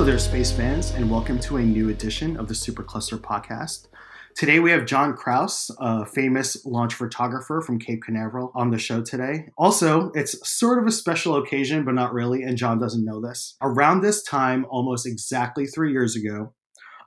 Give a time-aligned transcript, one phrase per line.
[0.00, 3.88] Hello there, space fans, and welcome to a new edition of the Supercluster podcast.
[4.34, 9.02] Today we have John Kraus, a famous launch photographer from Cape Canaveral, on the show
[9.02, 9.48] today.
[9.58, 13.58] Also, it's sort of a special occasion, but not really, and John doesn't know this.
[13.60, 16.54] Around this time, almost exactly three years ago,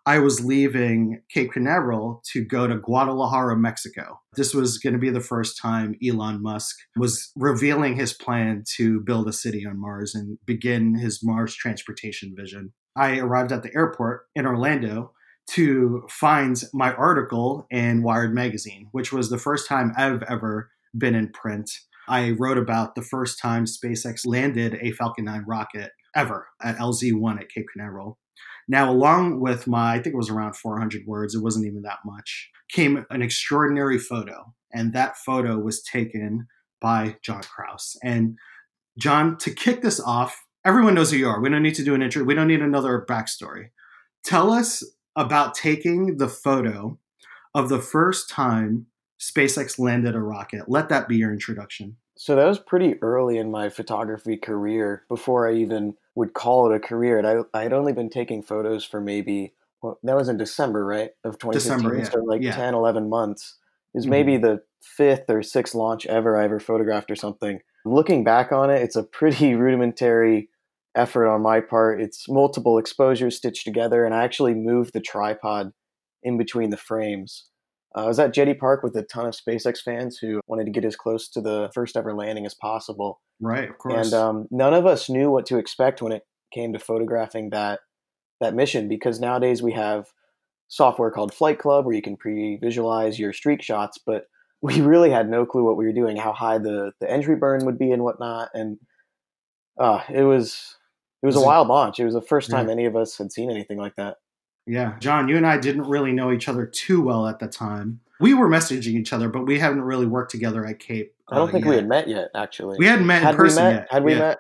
[0.06, 4.20] I was leaving Cape Canaveral to go to Guadalajara, Mexico.
[4.36, 9.00] This was going to be the first time Elon Musk was revealing his plan to
[9.00, 12.72] build a city on Mars and begin his Mars transportation vision.
[12.96, 15.14] I arrived at the airport in Orlando
[15.52, 21.16] to find my article in Wired Magazine, which was the first time I've ever been
[21.16, 21.70] in print.
[22.08, 27.40] I wrote about the first time SpaceX landed a Falcon 9 rocket ever at LZ1
[27.40, 28.20] at Cape Canaveral.
[28.68, 32.00] Now, along with my, I think it was around 400 words, it wasn't even that
[32.06, 34.54] much, came an extraordinary photo.
[34.74, 36.48] And that photo was taken
[36.82, 37.98] by John Kraus.
[38.04, 38.38] And
[38.98, 41.42] John, to kick this off, everyone knows who you are.
[41.42, 43.70] We don't need to do an intro, we don't need another backstory.
[44.24, 44.84] Tell us
[45.16, 46.98] about taking the photo
[47.54, 48.88] of the first time
[49.20, 50.68] SpaceX landed a rocket.
[50.68, 51.98] Let that be your introduction.
[52.16, 56.76] So that was pretty early in my photography career before I even would call it
[56.76, 57.18] a career.
[57.18, 60.86] And I, I had only been taking photos for maybe, well, that was in December,
[60.86, 61.12] right?
[61.24, 61.54] Of 2015.
[61.54, 62.04] December, yeah.
[62.04, 62.56] So like yeah.
[62.56, 63.56] 10, 11 months.
[63.94, 64.12] It was mm-hmm.
[64.12, 67.62] maybe the fifth or sixth launch ever I ever photographed or something.
[67.86, 70.50] Looking back on it, it's a pretty rudimentary
[70.96, 72.02] effort on my part.
[72.02, 75.72] It's multiple exposures stitched together, and I actually moved the tripod
[76.24, 77.50] in between the frames.
[77.96, 80.72] Uh, I was at Jetty Park with a ton of SpaceX fans who wanted to
[80.72, 83.22] get as close to the first ever landing as possible.
[83.40, 84.08] Right, of course.
[84.08, 86.24] And um, none of us knew what to expect when it
[86.54, 87.80] came to photographing that
[88.40, 90.08] that mission because nowadays we have
[90.68, 94.26] software called Flight Club where you can pre-visualize your streak shots, but
[94.62, 97.66] we really had no clue what we were doing, how high the the entry burn
[97.66, 98.78] would be and whatnot, and
[99.80, 100.78] uh, it was
[101.24, 102.00] it was, was a wild launch.
[102.00, 102.74] It was the first time yeah.
[102.74, 104.18] any of us had seen anything like that.
[104.66, 108.02] Yeah, John, you and I didn't really know each other too well at the time.
[108.20, 111.14] We were messaging each other, but we haven't really worked together at Cape.
[111.30, 111.70] I don't uh, think yet.
[111.70, 112.78] we had met yet, actually.
[112.78, 113.74] We hadn't met had in person met?
[113.74, 113.88] yet.
[113.90, 114.20] Had we yeah.
[114.20, 114.40] met?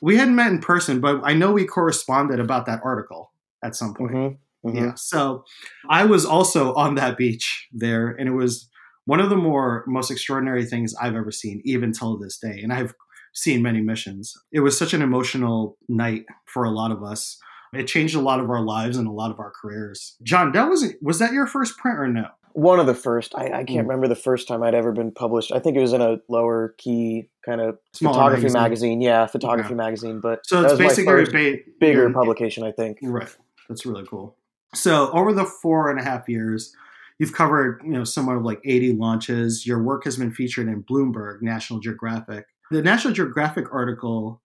[0.00, 3.32] We hadn't met in person, but I know we corresponded about that article
[3.62, 4.12] at some point.
[4.12, 4.68] Mm-hmm.
[4.68, 4.76] Mm-hmm.
[4.76, 4.94] Yeah.
[4.94, 5.44] So
[5.88, 8.68] I was also on that beach there, and it was
[9.04, 12.60] one of the more most extraordinary things I've ever seen, even till this day.
[12.62, 12.94] And I've
[13.34, 14.34] seen many missions.
[14.52, 17.38] It was such an emotional night for a lot of us.
[17.72, 20.16] It changed a lot of our lives and a lot of our careers.
[20.22, 22.28] John, that was was that your first print or no?
[22.52, 23.34] One of the first.
[23.34, 23.88] I, I can't mm.
[23.88, 25.50] remember the first time I'd ever been published.
[25.50, 28.62] I think it was in a lower key kind of Smaller photography magazine.
[28.62, 29.00] magazine.
[29.00, 29.74] Yeah, photography okay.
[29.74, 30.20] magazine.
[30.20, 32.98] But so it's basically ba- bigger publication, I think.
[33.02, 33.28] Right.
[33.68, 34.36] That's really cool.
[34.72, 36.72] So over the four and a half years,
[37.18, 39.66] you've covered you know somewhat of like 80 launches.
[39.66, 42.46] Your work has been featured in Bloomberg, National Geographic.
[42.74, 44.42] The National Geographic article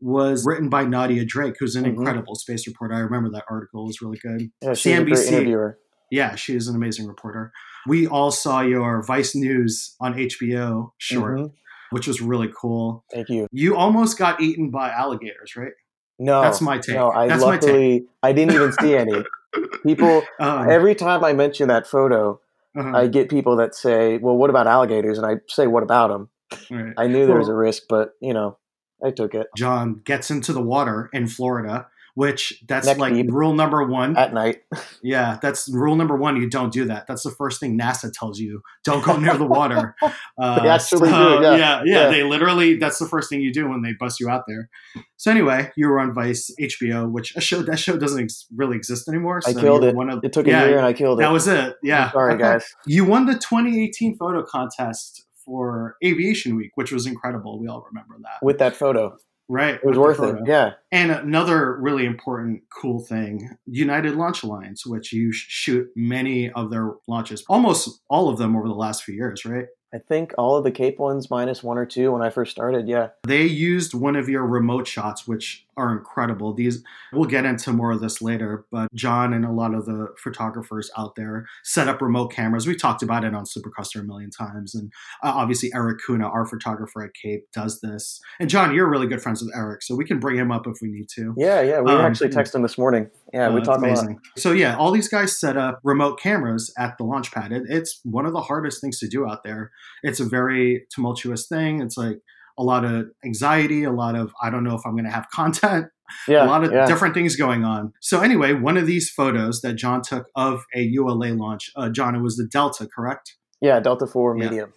[0.00, 1.98] was written by Nadia Drake, who's an mm-hmm.
[1.98, 2.94] incredible space reporter.
[2.94, 4.50] I remember that article it was really good.
[4.62, 5.78] Yeah, she's CNBC, a great interviewer.
[6.10, 7.52] Yeah, she is an amazing reporter.
[7.86, 11.46] We all saw your Vice News on HBO short, mm-hmm.
[11.90, 13.04] which was really cool.
[13.12, 13.46] Thank you.
[13.52, 15.72] You almost got eaten by alligators, right?
[16.18, 16.94] No, that's my take.
[16.94, 19.22] No, I that's luckily I didn't even see any.
[19.82, 22.40] People um, every time I mention that photo,
[22.74, 22.96] uh-huh.
[22.96, 26.28] I get people that say, "Well, what about alligators?" And I say, "What about them?"
[26.70, 26.94] Right.
[26.96, 28.58] I knew there was a risk, but you know,
[29.04, 29.48] I took it.
[29.56, 33.30] John gets into the water in Florida, which that's Neck like deep.
[33.30, 34.62] rule number one at night.
[35.02, 36.36] yeah, that's rule number one.
[36.36, 37.06] You don't do that.
[37.06, 38.62] That's the first thing NASA tells you.
[38.84, 39.94] Don't go near the water.
[40.38, 41.44] Uh, they actually so, do.
[41.44, 41.56] Yeah.
[41.56, 41.56] yeah.
[41.56, 42.76] yeah, yeah, They literally.
[42.76, 44.68] That's the first thing you do when they bust you out there.
[45.16, 48.76] So anyway, you were on Vice HBO, which a show that show doesn't ex- really
[48.76, 49.40] exist anymore.
[49.40, 49.96] So I killed it.
[49.96, 51.22] Of, it took a yeah, year, and I killed it.
[51.22, 51.76] That was it.
[51.82, 52.06] Yeah.
[52.06, 52.66] I'm sorry, guys.
[52.86, 57.58] You won the 2018 photo contest for Aviation Week, which was incredible.
[57.58, 58.44] We all remember that.
[58.44, 59.16] With that photo.
[59.48, 59.76] Right.
[59.76, 60.40] It was worth it.
[60.44, 60.72] Yeah.
[60.90, 66.94] And another really important, cool thing United Launch Alliance, which you shoot many of their
[67.06, 69.66] launches, almost all of them over the last few years, right?
[69.94, 72.88] I think all of the Cape ones minus one or two when I first started.
[72.88, 73.10] Yeah.
[73.24, 76.54] They used one of your remote shots, which are incredible.
[76.54, 76.82] These
[77.12, 80.90] we'll get into more of this later, but John and a lot of the photographers
[80.96, 82.66] out there set up remote cameras.
[82.66, 84.92] We talked about it on Supercluster a million times, and
[85.22, 88.20] uh, obviously Eric Kuna, our photographer at Cape, does this.
[88.40, 90.78] And John, you're really good friends with Eric, so we can bring him up if
[90.80, 91.34] we need to.
[91.36, 93.10] Yeah, yeah, we um, actually texted him this morning.
[93.32, 94.18] Yeah, uh, we talked amazing.
[94.36, 97.52] So yeah, all these guys set up remote cameras at the launch pad.
[97.52, 99.72] It, it's one of the hardest things to do out there.
[100.02, 101.80] It's a very tumultuous thing.
[101.80, 102.20] It's like
[102.58, 105.28] a lot of anxiety, a lot of I don't know if I'm going to have
[105.30, 105.86] content,
[106.28, 106.86] yeah, a lot of yeah.
[106.86, 107.92] different things going on.
[108.00, 112.14] So anyway, one of these photos that John took of a ULA launch, uh, John,
[112.14, 113.36] it was the Delta, correct?
[113.60, 114.72] Yeah, Delta Four medium.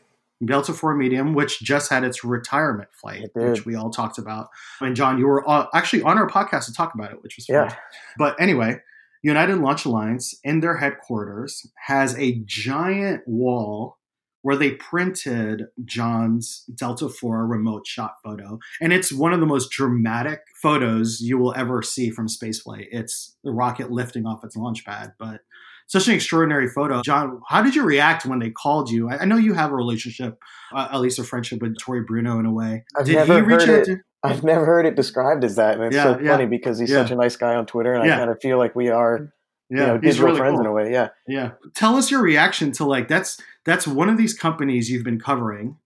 [0.46, 4.48] Delta Four Medium, which just had its retirement flight, which we all talked about.
[4.80, 7.46] And John, you were uh, actually on our podcast to talk about it, which was
[7.46, 7.70] fun.
[7.70, 7.76] Yeah.
[8.18, 8.80] But anyway,
[9.22, 13.98] United Launch Alliance in their headquarters has a giant wall
[14.42, 18.60] where they printed John's Delta 4 remote shot photo.
[18.82, 22.88] And it's one of the most dramatic photos you will ever see from spaceflight.
[22.92, 25.42] It's the rocket lifting off its launch pad, but
[25.88, 27.02] such an extraordinary photo.
[27.02, 29.10] John, how did you react when they called you?
[29.10, 30.38] I, know you have a relationship,
[30.74, 32.86] uh, at least a friendship with Tory Bruno in a way.
[32.98, 33.86] I've did never heard it.
[33.86, 36.78] To- I've never heard it described as that, and it's yeah, so funny yeah, because
[36.78, 37.04] he's yeah.
[37.04, 39.32] such a nice guy on Twitter, and I kind of feel like we are
[39.70, 40.62] yeah, you know, digital really friends cool.
[40.62, 40.92] in a way.
[40.92, 41.52] Yeah, yeah.
[41.76, 43.40] Tell us your reaction to like that's
[43.70, 45.78] that's one of these companies you've been covering.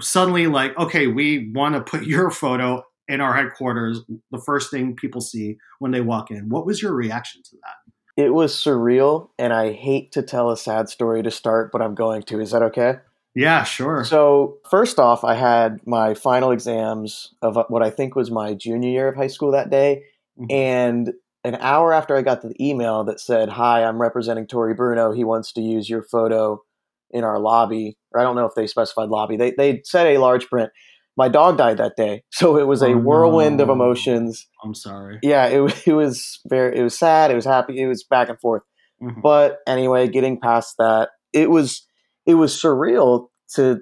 [0.00, 4.00] Suddenly, like, okay, we want to put your photo in our headquarters.
[4.30, 6.48] The first thing people see when they walk in.
[6.48, 8.22] What was your reaction to that?
[8.22, 11.94] It was surreal, and I hate to tell a sad story to start, but I'm
[11.94, 12.40] going to.
[12.40, 12.96] Is that okay?
[13.34, 14.04] Yeah, sure.
[14.04, 18.90] So, first off, I had my final exams of what I think was my junior
[18.90, 20.04] year of high school that day.
[20.38, 20.54] Mm-hmm.
[20.54, 21.12] And
[21.44, 25.12] an hour after I got the email that said, Hi, I'm representing Tory Bruno.
[25.12, 26.62] He wants to use your photo
[27.12, 27.96] in our lobby.
[28.12, 29.36] Or I don't know if they specified lobby.
[29.36, 30.70] They, they said a large print.
[31.16, 32.22] My dog died that day.
[32.32, 33.64] So it was a oh, whirlwind no.
[33.64, 34.48] of emotions.
[34.64, 35.18] I'm sorry.
[35.22, 37.30] Yeah, it, it was very, it was sad.
[37.30, 37.80] It was happy.
[37.80, 38.62] It was back and forth.
[39.02, 39.20] Mm-hmm.
[39.20, 41.86] But anyway, getting past that, it was,
[42.26, 43.80] it was surreal to,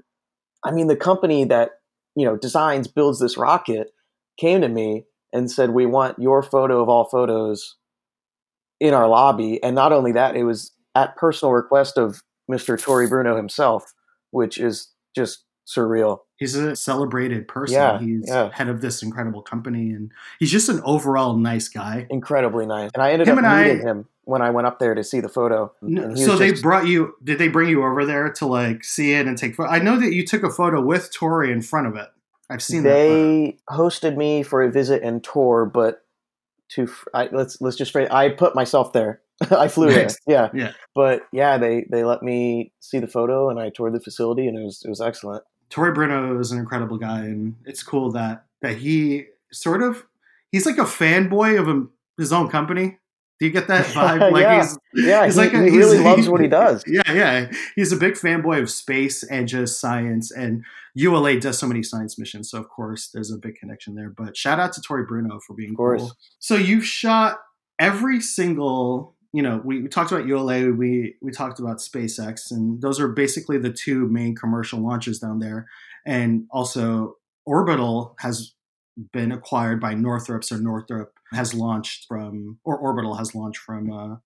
[0.64, 1.70] I mean, the company that,
[2.16, 3.88] you know, designs, builds this rocket
[4.38, 7.76] came to me and said, We want your photo of all photos
[8.80, 9.62] in our lobby.
[9.62, 12.80] And not only that, it was at personal request of Mr.
[12.80, 13.94] Tory Bruno himself,
[14.30, 16.20] which is just surreal.
[16.36, 17.74] He's a celebrated person.
[17.74, 18.50] Yeah, he's yeah.
[18.52, 22.06] head of this incredible company, and he's just an overall nice guy.
[22.10, 22.90] Incredibly nice.
[22.94, 25.20] And I ended him up meeting I, him when I went up there to see
[25.20, 25.72] the photo.
[26.14, 27.14] so they brought you?
[27.22, 29.54] Did they bring you over there to like see it and take?
[29.54, 29.70] Photo?
[29.70, 32.08] I know that you took a photo with Tory in front of it.
[32.48, 36.04] I've seen they hosted me for a visit and tour, but
[36.70, 39.20] to I, let's let's just phrase, I put myself there.
[39.50, 40.72] I flew there, yeah, yeah.
[40.94, 44.58] But yeah, they they let me see the photo and I toured the facility and
[44.58, 45.44] it was it was excellent.
[45.70, 50.04] Tory Bruno is an incredible guy, and it's cool that that he sort of
[50.52, 51.86] he's like a fanboy of a,
[52.18, 52.98] his own company.
[53.38, 54.32] Do you get that vibe?
[54.32, 54.62] Like yeah.
[54.62, 56.84] he's yeah, he's he, like a, he really loves what he does.
[56.86, 57.52] Yeah, yeah.
[57.76, 60.30] He's a big fanboy of space and just science.
[60.30, 60.64] And
[60.94, 64.10] ULA does so many science missions, so of course there's a big connection there.
[64.10, 66.12] But shout out to Tory Bruno for being cool.
[66.38, 67.38] So you've shot
[67.78, 69.14] every single.
[69.32, 73.08] You know, we, we talked about ULA, we we talked about SpaceX, and those are
[73.08, 75.68] basically the two main commercial launches down there.
[76.04, 77.16] And also,
[77.46, 78.52] Orbital has
[79.12, 84.16] been acquired by Northrop, so Northrop has launched from, or Orbital has launched from uh,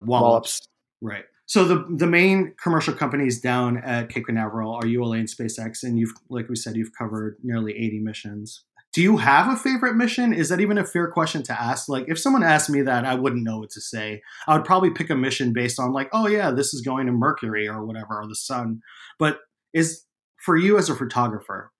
[0.00, 0.22] Wallops.
[0.22, 0.68] Wallops.
[1.00, 1.24] Right.
[1.46, 5.98] So the the main commercial companies down at Cape Canaveral are ULA and SpaceX, and
[5.98, 8.64] you've, like we said, you've covered nearly 80 missions.
[8.94, 10.32] Do you have a favorite mission?
[10.32, 11.88] Is that even a fair question to ask?
[11.88, 14.22] Like, if someone asked me that, I wouldn't know what to say.
[14.46, 17.12] I would probably pick a mission based on like, oh yeah, this is going to
[17.12, 18.80] Mercury or whatever, or the Sun.
[19.18, 19.40] But
[19.74, 20.04] is
[20.44, 21.70] for you as a photographer,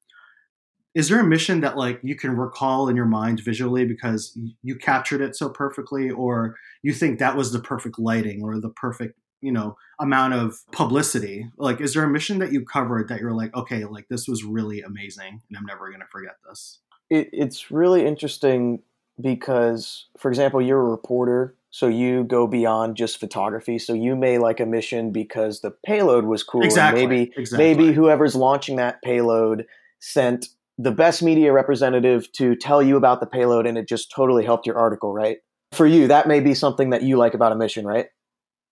[0.94, 4.74] is there a mission that like you can recall in your mind visually because you
[4.76, 9.14] captured it so perfectly or you think that was the perfect lighting or the perfect
[9.40, 13.34] you know amount of publicity like is there a mission that you covered that you're
[13.34, 17.28] like okay like this was really amazing and i'm never going to forget this it,
[17.32, 18.82] it's really interesting
[19.20, 24.38] because for example you're a reporter so you go beyond just photography so you may
[24.38, 27.06] like a mission because the payload was cool exactly.
[27.06, 27.58] maybe exactly.
[27.58, 29.66] maybe whoever's launching that payload
[30.00, 30.48] sent
[30.78, 34.66] the best media representative to tell you about the payload and it just totally helped
[34.66, 35.38] your article, right?
[35.72, 38.06] For you, that may be something that you like about a mission, right?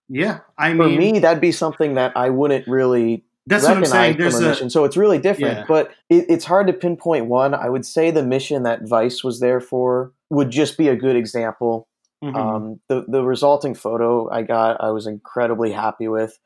[0.08, 3.84] Yeah, I mean, for me, that'd be something that I wouldn't really that's what I'm
[3.84, 4.16] saying.
[4.18, 4.70] There's a mission.
[4.70, 5.64] So it's really different, yeah.
[5.68, 7.54] but it, it's hard to pinpoint one.
[7.54, 11.16] I would say the mission that Vice was there for would just be a good
[11.16, 11.88] example.
[12.24, 12.36] Mm-hmm.
[12.36, 16.38] Um, the the resulting photo I got, I was incredibly happy with.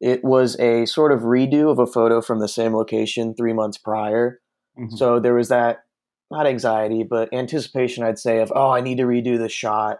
[0.00, 3.76] It was a sort of redo of a photo from the same location three months
[3.76, 4.40] prior.
[4.78, 4.96] Mm-hmm.
[4.96, 5.84] So there was that
[6.30, 9.98] not anxiety, but anticipation, I'd say, of, oh, I need to redo the shot.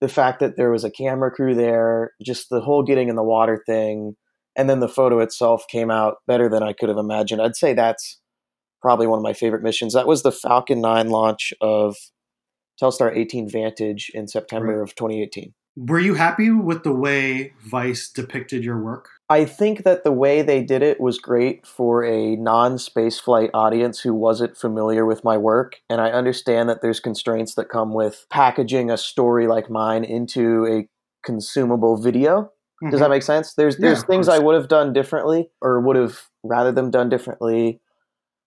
[0.00, 3.22] The fact that there was a camera crew there, just the whole getting in the
[3.22, 4.16] water thing,
[4.56, 7.42] and then the photo itself came out better than I could have imagined.
[7.42, 8.18] I'd say that's
[8.82, 9.94] probably one of my favorite missions.
[9.94, 11.96] That was the Falcon 9 launch of
[12.80, 14.82] Telstar 18 Vantage in September right.
[14.82, 15.54] of 2018.
[15.78, 19.10] Were you happy with the way Vice depicted your work?
[19.28, 24.00] I think that the way they did it was great for a non spaceflight audience
[24.00, 25.80] who wasn't familiar with my work.
[25.90, 30.66] And I understand that there's constraints that come with packaging a story like mine into
[30.66, 30.88] a
[31.22, 32.52] consumable video.
[32.82, 32.90] Mm-hmm.
[32.90, 33.12] Does that mm-hmm.
[33.12, 33.54] make sense?
[33.54, 37.08] There's there's yeah, things I would have done differently or would have rather them done
[37.08, 37.80] differently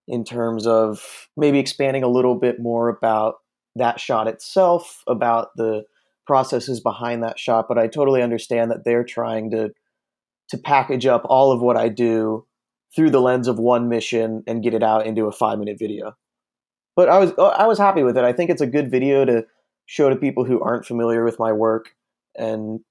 [0.07, 3.35] in terms of maybe expanding a little bit more about
[3.75, 5.83] that shot itself, about the
[6.29, 9.71] processes behind that shot, but I totally understand that they're trying to
[10.49, 12.45] to package up all of what I do
[12.95, 16.13] through the lens of one mission and get it out into a 5-minute video.
[16.95, 18.23] But I was I was happy with it.
[18.23, 19.45] I think it's a good video to
[19.87, 21.89] show to people who aren't familiar with my work
[22.35, 22.81] and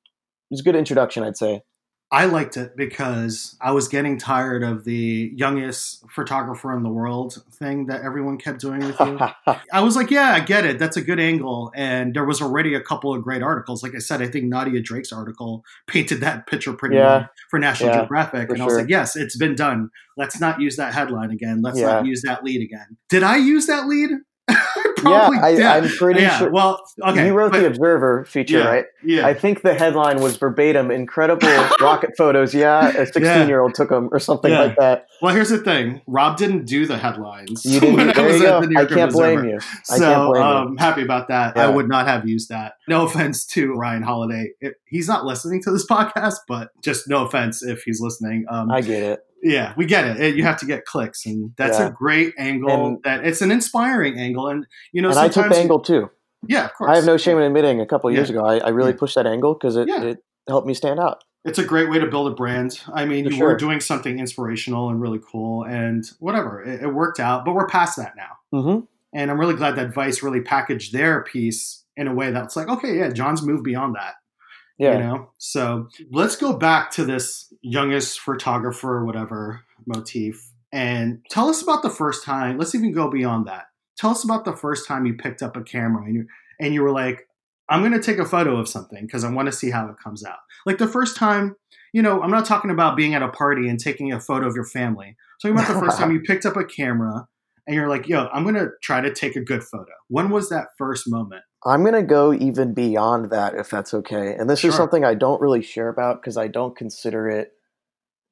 [0.51, 1.63] it's a good introduction, I'd say.
[2.11, 7.43] I liked it because I was getting tired of the youngest photographer in the world
[7.53, 9.19] thing that everyone kept doing with you.
[9.73, 10.79] I was like, yeah, I get it.
[10.79, 11.71] That's a good angle.
[11.75, 13.83] And there was already a couple of great articles.
[13.83, 17.05] Like I said, I think Nadia Drake's article painted that picture pretty yeah.
[17.05, 18.49] well for National yeah, Geographic.
[18.49, 19.91] For and I was like, yes, it's been done.
[20.17, 21.61] Let's not use that headline again.
[21.61, 21.89] Let's yeah.
[21.89, 22.97] not use that lead again.
[23.11, 24.13] Did I use that lead?
[25.05, 26.51] yeah, I, am pretty yeah, sure.
[26.51, 28.85] Well, okay, you wrote but, the Observer feature, yeah, right?
[29.05, 29.27] Yeah.
[29.27, 31.49] I think the headline was verbatim: "Incredible
[31.81, 34.61] rocket photos." Yeah, a 16 year old took them, or something yeah.
[34.61, 35.09] like that.
[35.21, 37.65] Well, here's the thing: Rob didn't do the headlines.
[37.65, 37.97] You didn't.
[38.17, 38.81] there you go.
[38.81, 39.59] I can't blame you.
[39.91, 41.57] I so blame I'm um, happy about that.
[41.57, 42.75] I would not have used that.
[42.89, 44.53] No offense to Ryan Holiday.
[44.61, 48.47] It, he's not listening to this podcast, but just no offense if he's listening.
[48.49, 50.37] Um, I get it yeah, we get it.
[50.37, 51.89] You have to get clicks, and that's yeah.
[51.89, 52.87] a great angle.
[52.87, 56.11] And, that it's an inspiring angle, and you know, and I took the angle too.
[56.47, 56.91] Yeah, of course.
[56.91, 57.81] I have no shame in admitting.
[57.81, 58.37] A couple years yeah.
[58.37, 60.03] ago, I, I, really pushed that angle because it, yeah.
[60.03, 61.25] it helped me stand out.
[61.45, 62.81] It's a great way to build a brand.
[62.93, 63.49] I mean, For you sure.
[63.49, 67.45] were doing something inspirational and really cool, and whatever, it, it worked out.
[67.45, 68.85] But we're past that now, mm-hmm.
[69.13, 72.69] and I'm really glad that Vice really packaged their piece in a way that's like,
[72.69, 74.15] okay, yeah, John's moved beyond that.
[74.79, 74.93] Yeah.
[74.95, 75.31] You know?
[75.39, 81.83] So let's go back to this youngest photographer or whatever motif and tell us about
[81.83, 82.59] the first time.
[82.59, 83.67] Let's even go beyond that.
[83.97, 86.27] Tell us about the first time you picked up a camera and you
[86.61, 87.27] and you were like,
[87.69, 89.97] I'm going to take a photo of something because I want to see how it
[90.03, 90.39] comes out.
[90.67, 91.57] Like the first time,
[91.93, 94.55] you know, I'm not talking about being at a party and taking a photo of
[94.55, 95.09] your family.
[95.09, 97.29] I'm talking about the first time you picked up a camera
[97.67, 99.93] and you're like, yo, I'm going to try to take a good photo.
[100.09, 101.43] When was that first moment?
[101.69, 104.35] I'm going to go even beyond that if that's okay.
[104.35, 104.71] And this sure.
[104.71, 107.53] is something I don't really share about because I don't consider it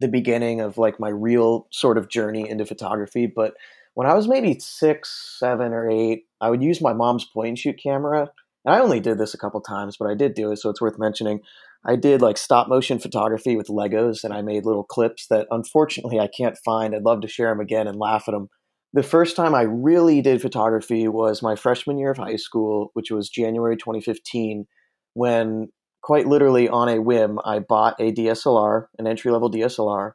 [0.00, 3.26] the beginning of like my real sort of journey into photography.
[3.26, 3.52] But
[3.92, 7.58] when I was maybe six, seven, or eight, I would use my mom's point and
[7.58, 8.30] shoot camera.
[8.64, 10.80] And I only did this a couple times, but I did do it, so it's
[10.80, 11.40] worth mentioning.
[11.84, 16.18] I did like stop motion photography with Legos, and I made little clips that unfortunately
[16.18, 16.94] I can't find.
[16.94, 18.48] I'd love to share them again and laugh at them
[18.96, 23.10] the first time I really did photography was my freshman year of high school, which
[23.10, 24.66] was January 2015,
[25.12, 25.68] when
[26.02, 30.12] quite literally on a whim, I bought a DSLR, an entry level DSLR,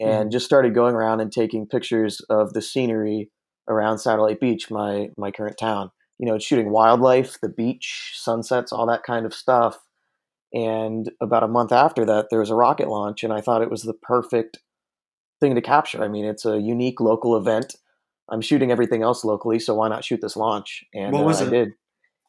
[0.00, 0.32] and mm.
[0.32, 3.30] just started going around and taking pictures of the scenery
[3.68, 5.92] around Satellite Beach, my my current town.
[6.18, 9.78] You know, shooting wildlife, the beach, sunsets, all that kind of stuff.
[10.52, 13.70] And about a month after that, there was a rocket launch, and I thought it
[13.70, 14.58] was the perfect
[15.40, 16.02] thing to capture.
[16.02, 17.76] I mean, it's a unique local event
[18.28, 20.84] I'm shooting everything else locally, so why not shoot this launch?
[20.94, 21.48] And what was uh, it?
[21.48, 21.68] I did.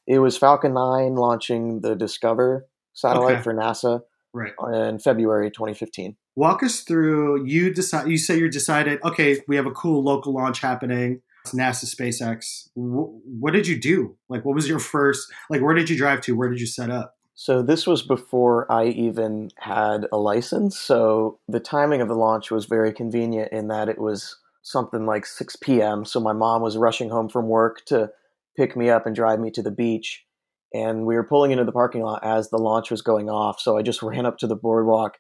[0.08, 2.62] It was Falcon 9 launching the DSCOVR
[2.94, 3.44] satellite okay.
[3.44, 4.02] for NASA
[4.34, 4.54] right.
[4.74, 6.16] in February 2015.
[6.36, 7.46] Walk us through.
[7.46, 8.08] You decide.
[8.08, 9.00] You say you decided.
[9.04, 11.22] Okay, we have a cool local launch happening.
[11.44, 12.70] It's NASA, SpaceX.
[12.76, 14.18] W- what did you do?
[14.30, 15.32] Like, what was your first?
[15.50, 16.36] Like, where did you drive to?
[16.36, 17.16] Where did you set up?
[17.34, 20.80] So this was before I even had a license.
[20.80, 24.38] So the timing of the launch was very convenient in that it was
[24.68, 26.04] something like 6 p.m.
[26.04, 28.10] So my mom was rushing home from work to
[28.58, 30.26] pick me up and drive me to the beach.
[30.74, 33.62] And we were pulling into the parking lot as the launch was going off.
[33.62, 35.18] So I just ran up to the boardwalk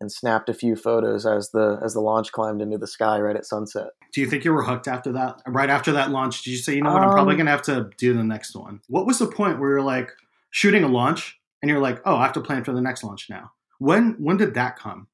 [0.00, 3.36] and snapped a few photos as the as the launch climbed into the sky right
[3.36, 3.88] at sunset.
[4.12, 5.40] Do you think you were hooked after that?
[5.46, 7.62] Right after that launch, did you say, you know what, I'm probably um, gonna have
[7.62, 8.80] to do the next one?
[8.88, 10.10] What was the point where you're like
[10.50, 13.28] shooting a launch and you're like, oh, I have to plan for the next launch
[13.30, 13.52] now?
[13.78, 15.06] When when did that come?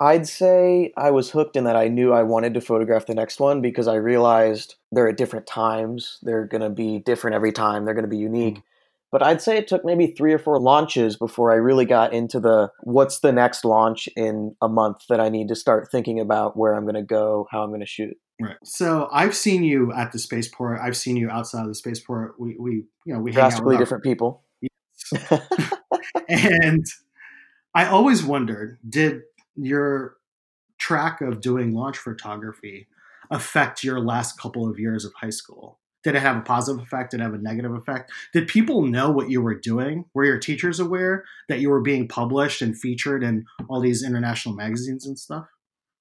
[0.00, 3.40] I'd say I was hooked in that I knew I wanted to photograph the next
[3.40, 6.18] one because I realized they're at different times.
[6.22, 7.84] They're going to be different every time.
[7.84, 8.58] They're going to be unique.
[8.58, 8.62] Mm.
[9.10, 12.40] But I'd say it took maybe three or four launches before I really got into
[12.40, 16.56] the what's the next launch in a month that I need to start thinking about
[16.56, 18.16] where I'm going to go, how I'm going to shoot.
[18.40, 18.56] Right.
[18.64, 20.78] So I've seen you at the spaceport.
[20.80, 22.38] I've seen you outside of the spaceport.
[22.38, 22.72] We, we
[23.06, 24.44] you know, we drastically different people.
[24.60, 25.30] Yes.
[26.28, 26.84] and
[27.74, 29.22] I always wondered, did
[29.60, 30.16] your
[30.78, 32.86] track of doing launch photography
[33.30, 35.78] affect your last couple of years of high school?
[36.04, 37.10] Did it have a positive effect?
[37.10, 38.12] Did it have a negative effect?
[38.32, 40.04] Did people know what you were doing?
[40.14, 44.54] Were your teachers aware that you were being published and featured in all these international
[44.54, 45.46] magazines and stuff?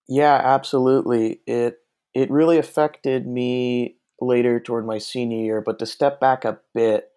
[0.07, 1.41] Yeah, absolutely.
[1.47, 1.79] It
[2.13, 7.09] it really affected me later toward my senior year, but to step back a bit,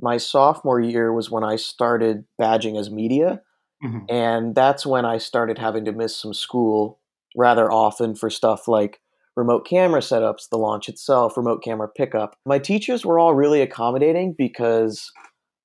[0.00, 3.42] my sophomore year was when I started badging as media
[3.82, 4.06] Mm-hmm.
[4.08, 6.98] And that's when I started having to miss some school
[7.36, 9.00] rather often for stuff like
[9.36, 12.36] remote camera setups, the launch itself, remote camera pickup.
[12.44, 15.12] My teachers were all really accommodating because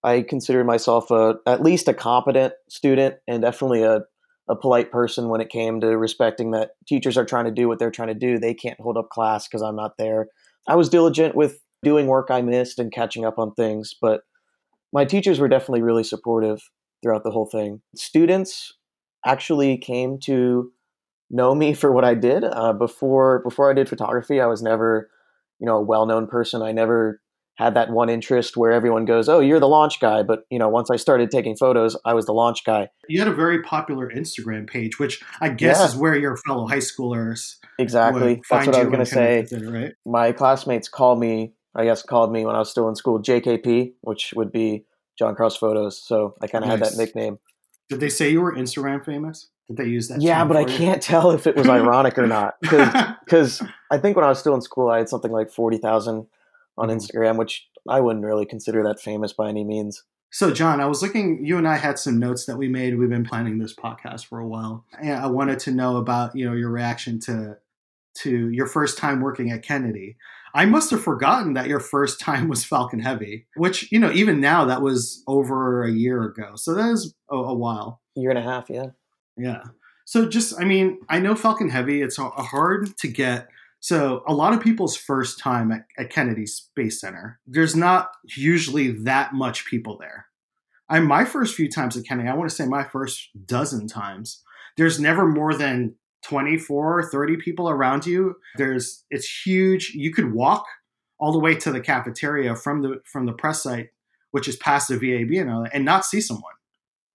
[0.04, 4.02] I considered myself a at least a competent student and definitely a,
[4.50, 7.80] a polite person when it came to respecting that teachers are trying to do what
[7.80, 8.38] they're trying to do.
[8.38, 10.28] They can't hold up class because I'm not there.
[10.68, 14.22] I was diligent with doing work I missed and catching up on things, but
[14.92, 16.62] my teachers were definitely really supportive
[17.04, 17.82] throughout the whole thing.
[17.96, 18.74] Students
[19.26, 20.72] actually came to
[21.30, 22.44] know me for what I did.
[22.44, 25.10] Uh, before before I did photography, I was never,
[25.60, 26.62] you know, a well known person.
[26.62, 27.22] I never
[27.56, 30.70] had that one interest where everyone goes, "Oh, you're the launch guy." But you know,
[30.70, 32.90] once I started taking photos, I was the launch guy.
[33.10, 35.86] You had a very popular Instagram page, which I guess yeah.
[35.86, 38.42] is where your fellow high schoolers exactly.
[38.50, 39.46] That's what I was going to say.
[39.52, 39.94] Right?
[40.06, 41.54] My classmates called me.
[41.76, 44.86] I guess called me when I was still in school JKP, which would be
[45.18, 46.02] John Kraus Photos.
[46.02, 46.80] So I kind of nice.
[46.80, 47.40] had that nickname.
[47.90, 49.50] Did they say you were Instagram famous?
[49.68, 50.22] Did they use that?
[50.22, 50.78] Yeah, but I you?
[50.78, 54.56] can't tell if it was ironic or not because I think when I was still
[54.56, 56.28] in school, I had something like forty thousand
[56.78, 56.98] on mm-hmm.
[56.98, 60.04] Instagram, which I wouldn't really consider that famous by any means.
[60.32, 61.46] So, John, I was looking.
[61.46, 62.98] You and I had some notes that we made.
[62.98, 66.46] We've been planning this podcast for a while, and I wanted to know about you
[66.46, 67.58] know your reaction to
[68.16, 70.18] to your first time working at Kennedy.
[70.54, 74.40] I must have forgotten that your first time was Falcon Heavy, which you know even
[74.40, 76.54] now that was over a year ago.
[76.56, 78.02] So that is a, a while.
[78.16, 78.88] Year and a half, yeah.
[79.38, 79.64] Yeah.
[80.06, 82.02] So just, I mean, I know Falcon Heavy.
[82.02, 83.48] It's hard to get
[83.84, 88.92] so a lot of people's first time at, at, Kennedy Space Center, there's not usually
[88.92, 90.28] that much people there.
[90.88, 94.42] I my first few times at Kennedy, I want to say my first dozen times,
[94.78, 98.36] there's never more than 24, or 30 people around you.
[98.58, 99.92] There's it's huge.
[99.94, 100.66] You could walk
[101.20, 103.90] all the way to the cafeteria from the from the press site,
[104.32, 106.44] which is past the VAB and all that, and not see someone.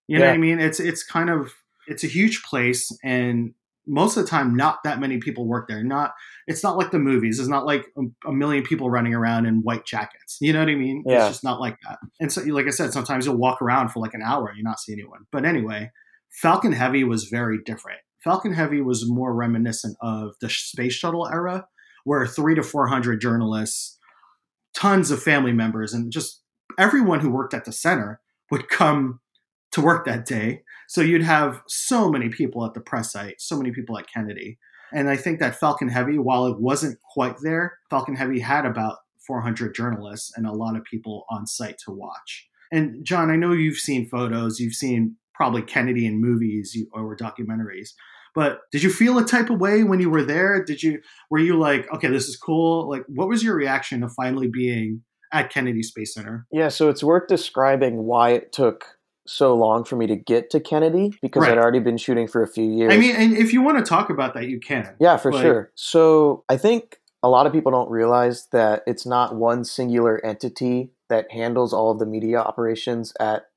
[0.07, 0.59] You know what I mean?
[0.59, 1.53] It's it's kind of
[1.87, 3.55] it's a huge place and
[3.89, 6.13] most of the time not that many people work there not
[6.47, 9.63] it's not like the movies it's not like a, a, million people running around in
[9.63, 11.21] white jackets you know what i mean yeah.
[11.21, 14.01] it's just not like that and so like i said sometimes you'll walk around for
[14.01, 15.91] like an hour and you not see anyone but anyway
[16.31, 21.67] falcon heavy was very different falcon heavy was more reminiscent of the space shuttle era
[22.05, 23.99] where three to four hundred journalists
[24.75, 26.43] tons of family members and just
[26.79, 29.21] everyone who worked at the center would come
[29.71, 33.59] to work that day so you'd have so many people at the press site, so
[33.59, 34.59] many people at Kennedy.
[34.93, 38.97] And I think that Falcon Heavy, while it wasn't quite there, Falcon Heavy had about
[39.27, 42.49] 400 journalists and a lot of people on site to watch.
[42.73, 47.91] And John, I know you've seen photos, you've seen probably Kennedy in movies or documentaries.
[48.35, 50.63] But did you feel a type of way when you were there?
[50.63, 52.91] Did you were you like, okay, this is cool?
[52.91, 56.47] Like what was your reaction to finally being at Kennedy Space Center?
[56.53, 58.99] Yeah, so it's worth describing why it took
[59.29, 61.53] so long for me to get to Kennedy because right.
[61.53, 62.93] I'd already been shooting for a few years.
[62.93, 64.97] I mean, and if you want to talk about that, you can.
[64.99, 65.71] Yeah, for sure.
[65.75, 70.91] So I think a lot of people don't realize that it's not one singular entity
[71.09, 73.48] that handles all of the media operations at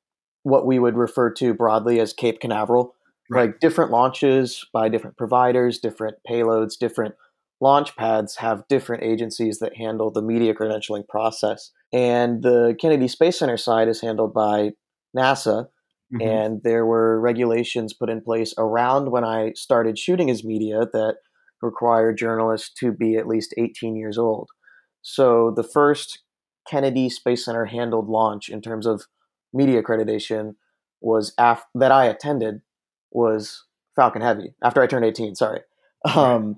[0.43, 2.95] what we would refer to broadly as Cape Canaveral.
[3.29, 3.47] Right.
[3.47, 7.15] Like different launches by different providers, different payloads, different
[7.61, 11.71] launch pads have different agencies that handle the media credentialing process.
[11.93, 14.71] And the Kennedy Space Center side is handled by
[15.15, 15.67] NASA.
[16.13, 16.21] Mm-hmm.
[16.21, 21.17] And there were regulations put in place around when I started shooting as media that
[21.61, 24.49] required journalists to be at least 18 years old.
[25.01, 26.23] So the first
[26.67, 29.05] Kennedy Space Center handled launch in terms of
[29.53, 30.55] media accreditation
[31.01, 32.61] was af- that I attended
[33.11, 35.35] was Falcon Heavy after I turned 18.
[35.35, 35.61] Sorry.
[36.15, 36.57] Um,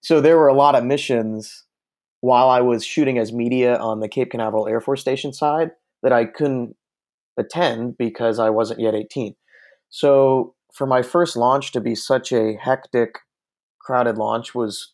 [0.00, 1.64] so there were a lot of missions
[2.20, 5.72] while I was shooting as media on the Cape Canaveral Air Force Station side
[6.02, 6.76] that I couldn't
[7.38, 9.34] attend because I wasn't yet 18.
[9.90, 13.18] So for my first launch to be such a hectic,
[13.80, 14.92] crowded launch was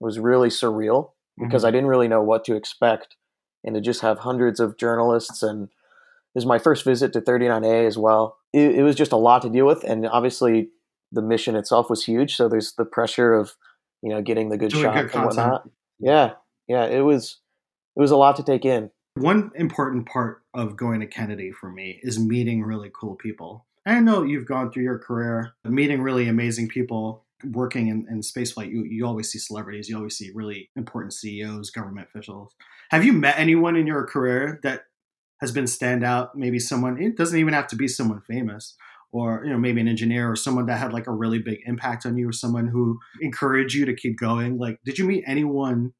[0.00, 1.68] was really surreal because mm-hmm.
[1.68, 3.16] I didn't really know what to expect,
[3.62, 5.68] and to just have hundreds of journalists and
[6.34, 8.38] this is my first visit to 39A as well.
[8.52, 10.68] It, it was just a lot to deal with, and obviously
[11.12, 12.36] the mission itself was huge.
[12.36, 13.54] So there's the pressure of
[14.02, 15.68] you know getting the good Doing shot good and whatnot.
[15.98, 16.32] Yeah,
[16.66, 17.40] yeah, it was
[17.96, 18.90] it was a lot to take in.
[19.14, 23.66] One important part of going to Kennedy for me is meeting really cool people.
[23.86, 28.70] I know you've gone through your career meeting really amazing people working in, in spaceflight.
[28.70, 32.54] You, you always see celebrities, you always see really important CEOs, government officials.
[32.90, 34.84] Have you met anyone in your career that
[35.40, 36.30] has been standout?
[36.34, 38.76] Maybe someone, it doesn't even have to be someone famous,
[39.12, 42.06] or you know maybe an engineer or someone that had like a really big impact
[42.06, 45.92] on you or someone who encouraged you to keep going like did you meet anyone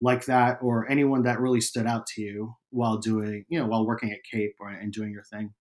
[0.00, 3.86] like that or anyone that really stood out to you while doing, you know, while
[3.86, 5.52] working at Cape or, and doing your thing?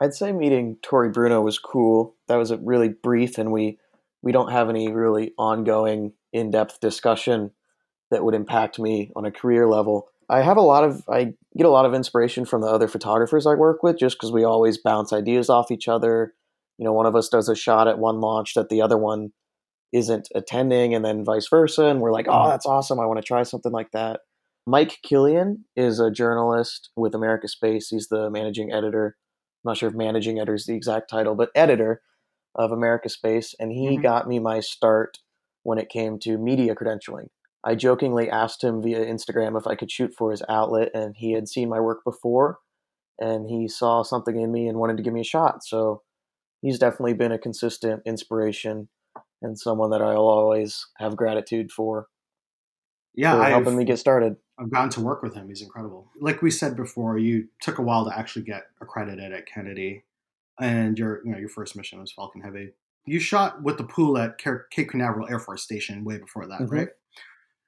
[0.00, 2.16] I'd say meeting Tory Bruno was cool.
[2.28, 3.78] That was a really brief, and we
[4.22, 7.50] we don't have any really ongoing in depth discussion
[8.10, 10.08] that would impact me on a career level.
[10.32, 13.46] I have a lot of I get a lot of inspiration from the other photographers
[13.46, 16.32] I work with just because we always bounce ideas off each other.
[16.78, 19.32] You know, one of us does a shot at one launch that the other one
[19.92, 21.84] isn't attending, and then vice versa.
[21.84, 22.50] And we're like, oh, mm-hmm.
[22.50, 22.98] that's awesome.
[22.98, 24.20] I want to try something like that.
[24.66, 27.88] Mike Killian is a journalist with America Space.
[27.88, 29.16] He's the managing editor.
[29.64, 32.00] I'm not sure if managing editor is the exact title, but editor
[32.54, 33.54] of America Space.
[33.60, 34.02] And he mm-hmm.
[34.02, 35.18] got me my start
[35.62, 37.28] when it came to media credentialing.
[37.64, 41.32] I jokingly asked him via Instagram if I could shoot for his outlet, and he
[41.32, 42.58] had seen my work before,
[43.18, 45.64] and he saw something in me and wanted to give me a shot.
[45.64, 46.02] So
[46.60, 48.88] he's definitely been a consistent inspiration
[49.42, 52.06] and someone that I'll always have gratitude for.
[53.14, 54.36] Yeah, for helping I've, me get started.
[54.58, 55.48] I've gotten to work with him.
[55.48, 56.08] He's incredible.
[56.20, 60.04] Like we said before, you took a while to actually get accredited at Kennedy,
[60.58, 62.70] and your you know your first mission was Falcon Heavy.
[63.04, 66.74] You shot with the pool at Cape Canaveral Air Force Station way before that, mm-hmm.
[66.74, 66.88] right?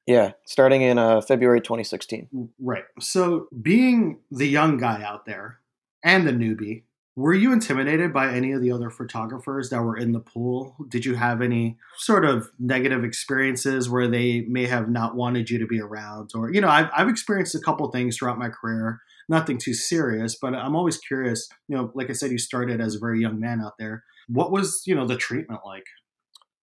[0.07, 2.51] Yeah, starting in uh, February 2016.
[2.61, 2.85] Right.
[3.01, 5.61] So, being the young guy out there
[6.03, 6.83] and the newbie,
[7.17, 10.77] were you intimidated by any of the other photographers that were in the pool?
[10.89, 15.59] Did you have any sort of negative experiences where they may have not wanted you
[15.59, 16.33] to be around?
[16.35, 20.35] Or, you know, I've, I've experienced a couple things throughout my career, nothing too serious,
[20.35, 21.49] but I'm always curious.
[21.69, 24.03] You know, like I said, you started as a very young man out there.
[24.27, 25.87] What was, you know, the treatment like?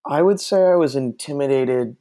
[0.05, 1.95] I would say I was intimidated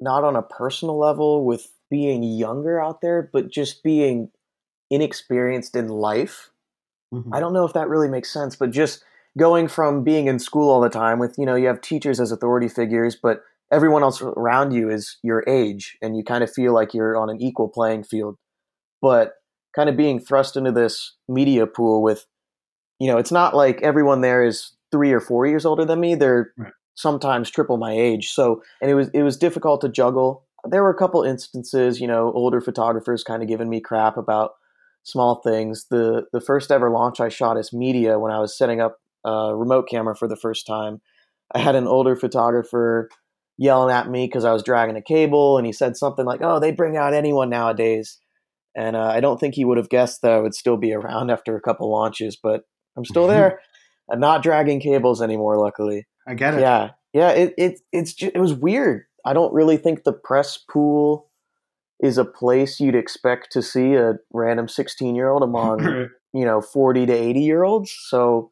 [0.00, 4.30] not on a personal level with being younger out there, but just being
[4.90, 6.50] inexperienced in life.
[7.12, 7.34] Mm-hmm.
[7.34, 9.04] I don't know if that really makes sense, but just
[9.38, 12.32] going from being in school all the time with, you know, you have teachers as
[12.32, 16.72] authority figures, but everyone else around you is your age and you kind of feel
[16.72, 18.36] like you're on an equal playing field.
[19.02, 19.34] But
[19.74, 22.26] kind of being thrust into this media pool with,
[22.98, 26.14] you know, it's not like everyone there is three or four years older than me.
[26.14, 28.30] They're right sometimes triple my age.
[28.30, 30.44] So, and it was it was difficult to juggle.
[30.64, 34.52] There were a couple instances, you know, older photographers kind of giving me crap about
[35.02, 35.86] small things.
[35.90, 39.54] The the first ever launch I shot as media when I was setting up a
[39.54, 41.00] remote camera for the first time.
[41.54, 43.08] I had an older photographer
[43.58, 46.60] yelling at me because I was dragging a cable, and he said something like, "Oh,
[46.60, 48.18] they bring out anyone nowadays."
[48.76, 51.30] And uh, I don't think he would have guessed that I would still be around
[51.30, 52.62] after a couple launches, but
[52.96, 53.60] I'm still there.
[54.10, 56.06] I'm not dragging cables anymore, luckily.
[56.26, 56.60] I get it.
[56.60, 57.30] Yeah, yeah.
[57.30, 59.04] It it it's just, it was weird.
[59.24, 61.28] I don't really think the press pool
[62.00, 65.80] is a place you'd expect to see a random 16 year old among
[66.32, 67.90] you know 40 to 80 year olds.
[67.90, 68.50] So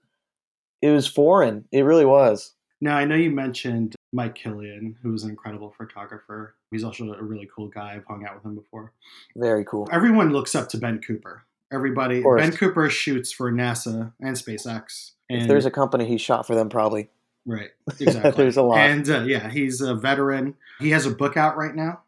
[0.83, 1.65] it was foreign.
[1.73, 2.55] It really was.
[2.81, 6.55] Now I know you mentioned Mike Killian, who was an incredible photographer.
[6.71, 7.95] He's also a really cool guy.
[7.95, 8.93] I've hung out with him before.
[9.37, 9.89] Very cool.
[9.91, 11.45] Everyone looks up to Ben Cooper.
[11.73, 12.23] Everybody.
[12.23, 15.13] Ben Cooper shoots for NASA and SpaceX.
[15.29, 17.11] And if there's a company he shot for them, probably.
[17.49, 17.71] Right.
[18.01, 18.31] Exactly.
[18.33, 18.79] there's a lot.
[18.79, 20.55] And uh, yeah, he's a veteran.
[20.79, 22.03] He has a book out right now.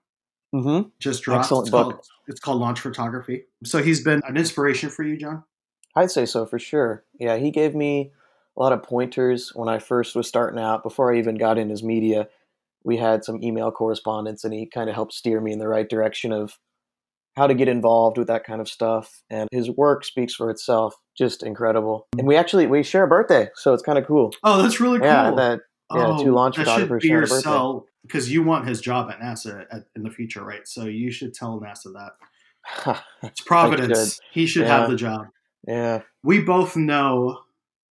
[0.55, 0.89] Mm-hmm.
[0.99, 1.47] Just dropped.
[1.47, 1.93] Excellent it's book.
[1.93, 3.45] Called, it's called Launch Photography.
[3.65, 5.43] So he's been an inspiration for you, John?
[5.97, 7.05] I'd say so for sure.
[7.19, 8.13] Yeah, he gave me
[8.57, 10.83] a lot of pointers when I first was starting out.
[10.83, 12.29] Before I even got in his media,
[12.85, 15.89] we had some email correspondence, and he kind of helped steer me in the right
[15.89, 16.59] direction of
[17.41, 19.23] how to get involved with that kind of stuff.
[19.31, 20.95] And his work speaks for itself.
[21.17, 22.07] Just incredible.
[22.19, 24.35] And we actually we share a birthday, so it's kind of cool.
[24.45, 25.09] Oh, that's really cool.
[25.09, 25.61] Yeah, that
[25.95, 27.87] yeah, oh, two launch photographers share a birthday.
[28.03, 30.67] Because you want his job at NASA at, in the future, right?
[30.69, 33.03] So you should tell NASA that.
[33.23, 34.17] it's Providence.
[34.17, 34.23] Should.
[34.33, 34.79] He should yeah.
[34.81, 35.29] have the job.
[35.67, 36.03] Yeah.
[36.23, 37.41] We both know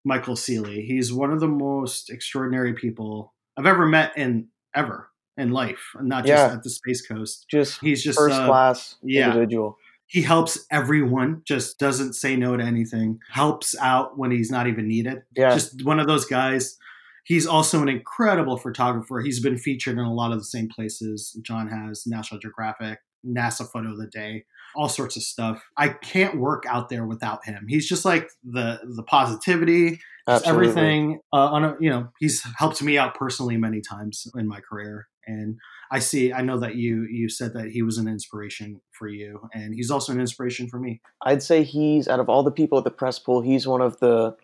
[0.05, 0.81] Michael Seeley.
[0.81, 5.08] He's one of the most extraordinary people I've ever met in ever
[5.39, 6.53] in life, not just yeah.
[6.53, 7.45] at the Space Coast.
[7.49, 9.27] Just he's just first uh, class yeah.
[9.27, 9.77] individual.
[10.07, 11.43] He helps everyone.
[11.45, 13.19] Just doesn't say no to anything.
[13.31, 15.23] Helps out when he's not even needed.
[15.35, 16.77] Yeah, just one of those guys.
[17.23, 19.21] He's also an incredible photographer.
[19.21, 23.69] He's been featured in a lot of the same places John has, National Geographic, NASA
[23.69, 25.61] Photo of the Day, all sorts of stuff.
[25.77, 27.65] I can't work out there without him.
[27.67, 31.19] He's just like the the positivity, everything.
[31.33, 35.07] Uh, on a, you know, he's helped me out personally many times in my career,
[35.29, 35.57] and
[35.91, 36.33] I see.
[36.33, 39.91] I know that you you said that he was an inspiration for you, and he's
[39.91, 41.01] also an inspiration for me.
[41.23, 43.99] I'd say he's out of all the people at the press pool, he's one of
[43.99, 44.35] the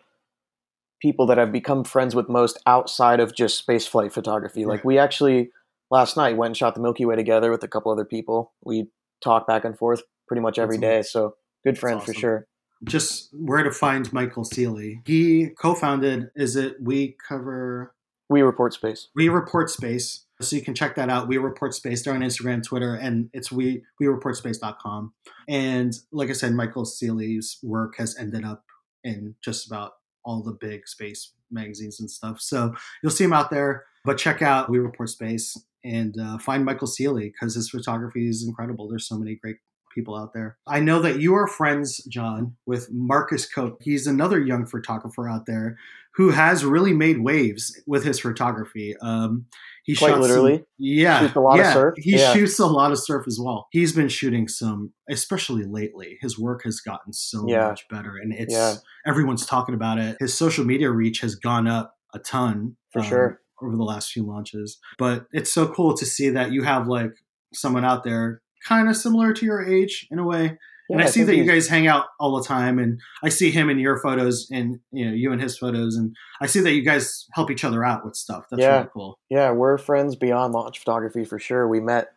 [1.00, 4.64] people that I've become friends with most outside of just space flight photography.
[4.64, 4.76] Right.
[4.76, 5.50] Like we actually
[5.90, 8.52] last night went and shot the Milky Way together with a couple other people.
[8.64, 8.88] We
[9.22, 11.02] talk back and forth pretty much every day.
[11.02, 12.14] So good friend awesome.
[12.14, 12.46] for sure.
[12.84, 15.00] Just where to find Michael Seeley.
[15.06, 16.30] He co-founded.
[16.34, 17.94] Is it We Cover?
[18.28, 19.08] We Report Space.
[19.14, 20.25] We Report Space.
[20.40, 21.28] So you can check that out.
[21.28, 22.02] We Report Space.
[22.02, 25.14] They're on Instagram, Twitter, and it's we we reportspace.com.
[25.48, 28.64] And like I said, Michael Seeley's work has ended up
[29.02, 29.92] in just about
[30.24, 32.40] all the big space magazines and stuff.
[32.40, 33.84] So you'll see him out there.
[34.04, 38.44] But check out We Report Space and uh, find Michael Seeley because his photography is
[38.46, 38.88] incredible.
[38.88, 39.56] There's so many great
[39.96, 40.56] people out there.
[40.68, 43.78] I know that you are friends, John, with Marcus Cote.
[43.80, 45.76] He's another young photographer out there
[46.14, 48.94] who has really made waves with his photography.
[49.02, 49.46] Um,
[49.84, 51.94] he quite literally, some, yeah, shoots a lot yeah, of surf.
[51.98, 52.32] He yeah.
[52.32, 53.66] shoots a lot of surf as well.
[53.70, 56.18] He's been shooting some, especially lately.
[56.20, 57.68] His work has gotten so yeah.
[57.68, 58.74] much better, and it's yeah.
[59.06, 60.16] everyone's talking about it.
[60.20, 64.10] His social media reach has gone up a ton for um, sure over the last
[64.10, 64.78] few launches.
[64.98, 67.12] But it's so cool to see that you have like
[67.54, 70.58] someone out there kind of similar to your age in a way.
[70.88, 73.28] Yeah, and I, I see that you guys hang out all the time, and I
[73.28, 76.60] see him in your photos, and you know you and his photos, and I see
[76.60, 78.46] that you guys help each other out with stuff.
[78.50, 78.76] That's yeah.
[78.76, 79.18] really cool.
[79.28, 81.66] Yeah, we're friends beyond launch photography for sure.
[81.66, 82.12] We met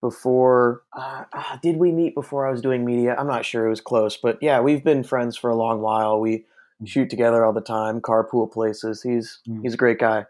[0.00, 0.82] before.
[0.96, 3.14] Uh, uh, did we meet before I was doing media?
[3.16, 3.66] I'm not sure.
[3.66, 6.18] It was close, but yeah, we've been friends for a long while.
[6.18, 6.44] We
[6.82, 6.88] mm.
[6.88, 9.02] shoot together all the time, carpool places.
[9.02, 9.60] He's mm.
[9.62, 10.26] he's a great guy.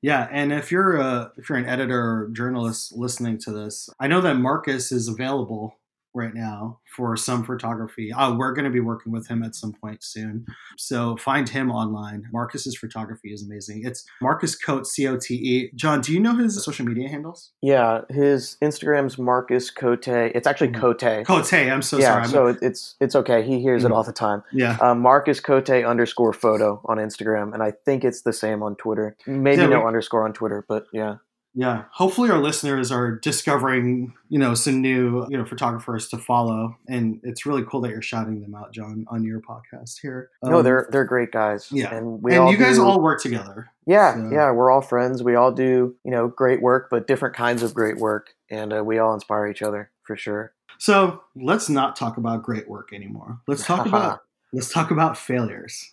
[0.00, 4.06] Yeah, and if you're a if you're an editor or journalist listening to this, I
[4.06, 5.74] know that Marcus is available
[6.18, 8.12] right now for some photography.
[8.12, 10.44] Uh, we're going to be working with him at some point soon.
[10.76, 12.24] So find him online.
[12.32, 13.82] Marcus's photography is amazing.
[13.84, 15.70] It's Marcus Cote, C O T E.
[15.74, 17.52] John, do you know his social media handles?
[17.62, 20.08] Yeah, his Instagram's Marcus Cote.
[20.08, 20.80] It's actually mm-hmm.
[20.80, 21.26] Cote.
[21.26, 22.24] Cote, I'm so yeah, sorry.
[22.24, 23.42] Yeah, so it's it's okay.
[23.42, 23.92] He hears mm-hmm.
[23.92, 24.42] it all the time.
[24.52, 24.76] Yeah.
[24.82, 29.16] Um, Marcus Cote underscore photo on Instagram, and I think it's the same on Twitter.
[29.26, 31.16] Maybe yeah, no we- underscore on Twitter, but yeah.
[31.54, 36.76] Yeah, hopefully our listeners are discovering, you know, some new, you know, photographers to follow,
[36.88, 40.30] and it's really cool that you're shouting them out, John, on your podcast here.
[40.42, 41.68] Um, no, they're they're great guys.
[41.72, 43.70] Yeah, and we and you guys do, all work together.
[43.86, 44.30] Yeah, so.
[44.30, 45.22] yeah, we're all friends.
[45.22, 48.84] We all do, you know, great work, but different kinds of great work, and uh,
[48.84, 50.52] we all inspire each other for sure.
[50.78, 53.40] So let's not talk about great work anymore.
[53.46, 54.20] Let's talk about
[54.52, 55.92] let's talk about failures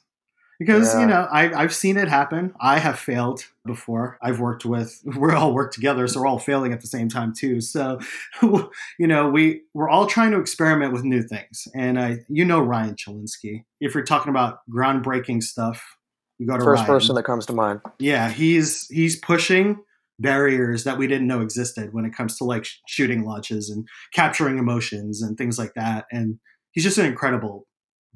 [0.59, 1.01] because yeah.
[1.01, 2.53] you know I, have seen it happen.
[2.59, 4.17] I have failed before.
[4.21, 7.33] I've worked with we're all work together so we're all failing at the same time
[7.33, 7.61] too.
[7.61, 7.99] So
[8.41, 11.67] you know we we're all trying to experiment with new things.
[11.75, 15.97] And i you know ryan chylinski if you're talking about groundbreaking stuff
[16.39, 16.87] you go to first ryan.
[16.87, 17.81] person that comes to mind.
[17.99, 19.79] Yeah he's he's pushing
[20.19, 24.57] barriers that we didn't know existed when it comes to like shooting launches and capturing
[24.57, 26.05] emotions and things like that.
[26.09, 26.39] And
[26.71, 27.67] he's just an incredible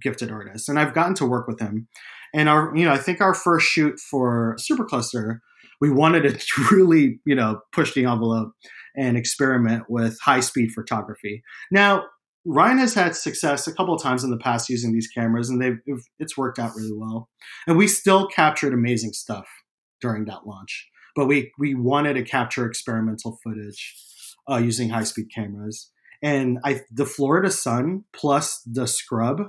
[0.01, 0.69] gifted artist.
[0.69, 1.89] And i've gotten to work with him
[2.33, 5.39] and our, you know, I think our first shoot for Supercluster,
[5.81, 8.51] we wanted to really, you know, push the envelope
[8.95, 11.41] and experiment with high speed photography.
[11.71, 12.05] Now,
[12.45, 15.61] Ryan has had success a couple of times in the past using these cameras, and
[15.61, 15.77] they've
[16.19, 17.29] it's worked out really well.
[17.67, 19.45] And we still captured amazing stuff
[20.01, 23.93] during that launch, but we we wanted to capture experimental footage
[24.49, 25.91] uh, using high speed cameras.
[26.21, 29.41] And I, the Florida sun plus the scrub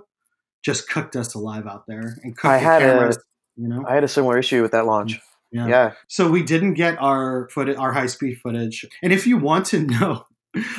[0.65, 3.17] just cooked us alive out there and cooked I the had cameras.
[3.17, 3.21] A,
[3.57, 5.19] you know, I had a similar issue with that launch.
[5.53, 5.67] Yeah.
[5.67, 5.93] yeah.
[6.09, 8.85] So we didn't get our footage, our high speed footage.
[9.03, 10.25] And if you want to know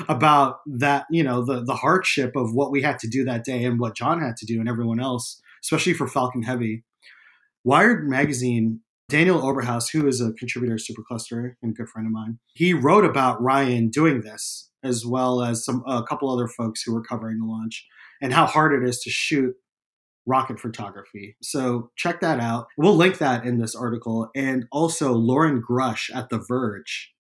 [0.07, 3.63] about that, you know, the the hardship of what we had to do that day
[3.63, 6.83] and what John had to do and everyone else, especially for Falcon Heavy,
[7.63, 8.81] Wired magazine.
[9.09, 12.73] Daniel Oberhaus, who is a contributor to Supercluster and a good friend of mine, he
[12.73, 17.03] wrote about Ryan doing this, as well as some a couple other folks who were
[17.03, 17.85] covering the launch,
[18.21, 19.53] and how hard it is to shoot
[20.25, 21.36] rocket photography.
[21.41, 22.67] So check that out.
[22.77, 24.29] We'll link that in this article.
[24.36, 27.12] And also, Lauren Grush at The Verge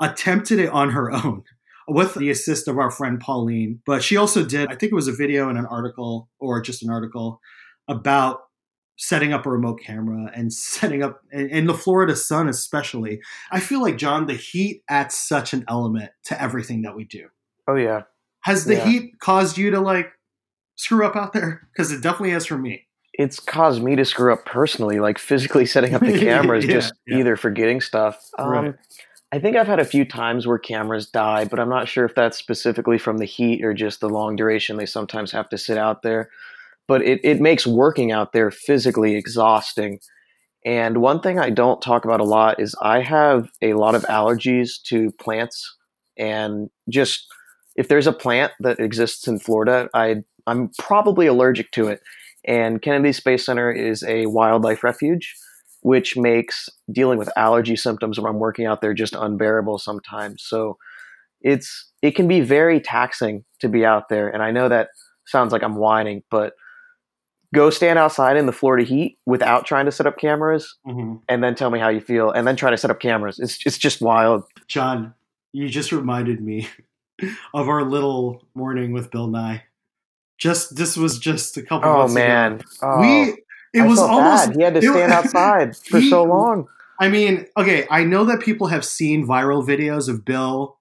[0.00, 1.42] attempted it on her own
[1.88, 3.80] with the assist of our friend Pauline.
[3.86, 6.82] But she also did, I think it was a video and an article, or just
[6.82, 7.40] an article
[7.88, 8.40] about
[8.98, 13.20] setting up a remote camera and setting up in the Florida sun especially.
[13.50, 17.28] I feel like John the heat adds such an element to everything that we do.
[17.68, 18.02] Oh yeah.
[18.44, 18.86] Has the yeah.
[18.86, 20.12] heat caused you to like
[20.76, 21.68] screw up out there?
[21.72, 22.86] Because it definitely has for me.
[23.14, 26.94] It's caused me to screw up personally, like physically setting up the cameras, yeah, just
[27.06, 27.18] yeah.
[27.18, 28.30] either forgetting stuff.
[28.38, 28.74] Um, right.
[29.32, 32.14] I think I've had a few times where cameras die, but I'm not sure if
[32.14, 35.78] that's specifically from the heat or just the long duration they sometimes have to sit
[35.78, 36.30] out there.
[36.86, 39.98] But it, it makes working out there physically exhausting.
[40.64, 44.04] And one thing I don't talk about a lot is I have a lot of
[44.04, 45.76] allergies to plants.
[46.16, 47.26] And just
[47.76, 52.00] if there's a plant that exists in Florida, I I'm probably allergic to it.
[52.46, 55.34] And Kennedy Space Center is a wildlife refuge,
[55.80, 60.44] which makes dealing with allergy symptoms when I'm working out there just unbearable sometimes.
[60.44, 60.78] So
[61.40, 64.28] it's it can be very taxing to be out there.
[64.28, 64.88] And I know that
[65.26, 66.54] sounds like I'm whining, but
[67.54, 71.16] go stand outside in the Florida heat without trying to set up cameras mm-hmm.
[71.28, 73.38] and then tell me how you feel and then try to set up cameras.
[73.40, 74.44] It's it's just wild.
[74.68, 75.14] John,
[75.52, 76.68] you just reminded me
[77.54, 79.64] of our little morning with Bill Nye
[80.38, 81.90] just this was just a couple.
[81.90, 83.00] Of oh man, oh.
[83.00, 84.56] we It I was almost bad.
[84.56, 86.68] he had to stand outside for he, so long.
[86.98, 90.78] I mean, okay, I know that people have seen viral videos of Bill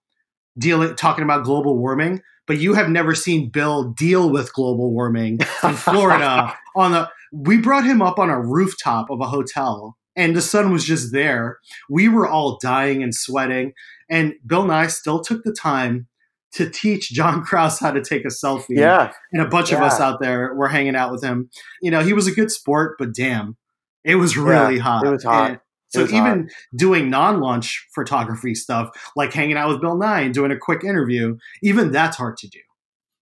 [0.58, 5.40] dealing talking about global warming, but you have never seen Bill deal with global warming
[5.64, 10.36] in Florida on the we brought him up on a rooftop of a hotel and
[10.36, 11.60] the sun was just there.
[11.90, 13.74] We were all dying and sweating
[14.10, 16.08] and Bill Nye still took the time
[16.56, 18.78] to teach John Kraus how to take a selfie.
[18.78, 19.12] Yeah.
[19.34, 19.78] And a bunch yeah.
[19.78, 21.50] of us out there were hanging out with him.
[21.82, 23.58] You know, he was a good sport, but damn,
[24.04, 25.06] it was really yeah, hot.
[25.06, 25.50] It was hot.
[25.50, 26.50] And so even hot.
[26.76, 31.38] doing non-launch photography stuff, like hanging out with Bill Nye and doing a quick interview,
[31.62, 32.60] even that's hard to do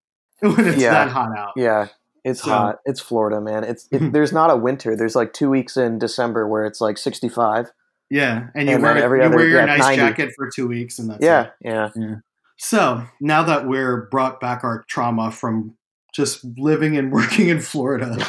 [0.42, 0.92] when it's yeah.
[0.92, 1.54] that hot out.
[1.56, 1.88] Yeah.
[2.24, 2.80] It's so, hot.
[2.86, 3.64] It's Florida, man.
[3.64, 4.96] It's it, there's not a winter.
[4.96, 7.72] There's like two weeks in December where it's like 65.
[8.10, 9.98] Yeah, and you and wear every you other, wear your yeah, nice 90.
[9.98, 12.16] jacket for two weeks, and that's yeah, yeah, yeah.
[12.64, 15.76] So now that we're brought back our trauma from
[16.16, 18.26] just living and working in Florida,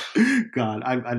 [0.52, 1.14] God, I, I,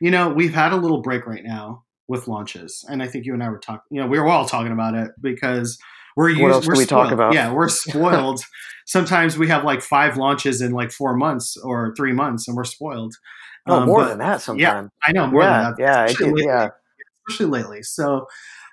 [0.00, 3.34] you know, we've had a little break right now with launches, and I think you
[3.34, 3.82] and I were talking.
[3.90, 5.80] You know, we were all talking about it because
[6.16, 6.42] we're used.
[6.42, 7.34] What else we're we talk about?
[7.34, 8.40] Yeah, we're spoiled.
[8.86, 12.62] Sometimes we have like five launches in like four months or three months, and we're
[12.62, 13.16] spoiled.
[13.66, 14.42] Oh, um, more but, than that.
[14.42, 14.62] Sometimes.
[14.62, 15.82] Yeah, I know more yeah, than that.
[15.82, 16.68] Yeah, especially, yeah.
[17.28, 17.82] Especially lately.
[17.82, 18.26] So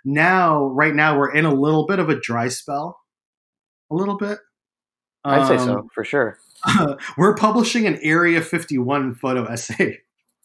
[0.06, 3.00] now, right now, we're in a little bit of a dry spell
[3.91, 4.39] a little bit.
[5.23, 6.38] I'd say so um, for sure.
[7.17, 10.00] we're publishing an Area 51 photo essay.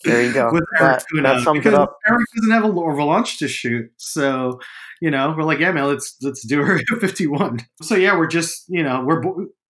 [0.05, 0.51] There you go.
[0.53, 1.99] With Eric that, that sums it up.
[2.09, 4.61] Eric doesn't have a, a launch to shoot, so
[5.01, 7.61] you know we're like, yeah, man, let's let's do Area 51.
[7.83, 9.23] So yeah, we're just you know we're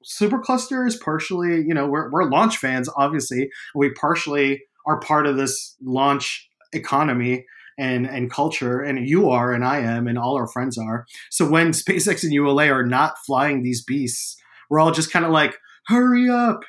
[0.05, 3.51] Supercluster is partially you know we're we're launch fans, obviously.
[3.75, 7.45] We partially are part of this launch economy
[7.79, 11.07] and and culture and you are and I am and all our friends are.
[11.31, 14.37] So when SpaceX and ULA are not flying these beasts,
[14.71, 15.57] we're all just kind of like,
[15.87, 16.65] hurry up.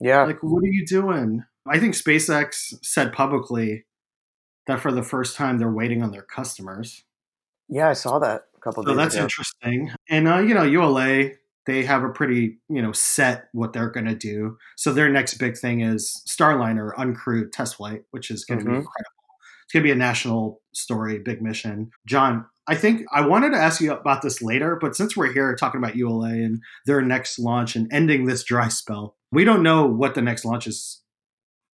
[0.00, 0.24] Yeah.
[0.24, 1.44] Like what are you doing?
[1.66, 3.84] I think SpaceX said publicly
[4.66, 7.04] that for the first time they're waiting on their customers.
[7.68, 8.82] Yeah, I saw that a couple.
[8.82, 8.92] Days.
[8.92, 9.22] So that's ago.
[9.24, 9.92] interesting.
[10.10, 11.30] And uh, you know, ULA
[11.66, 14.58] they have a pretty you know set what they're going to do.
[14.76, 18.72] So their next big thing is Starliner uncrewed test flight, which is going to mm-hmm.
[18.72, 19.21] be incredible
[19.72, 21.92] it's going to be a national story, big mission.
[22.06, 25.54] John, I think I wanted to ask you about this later, but since we're here
[25.54, 29.86] talking about ULA and their next launch and ending this dry spell, we don't know
[29.86, 31.01] what the next launch is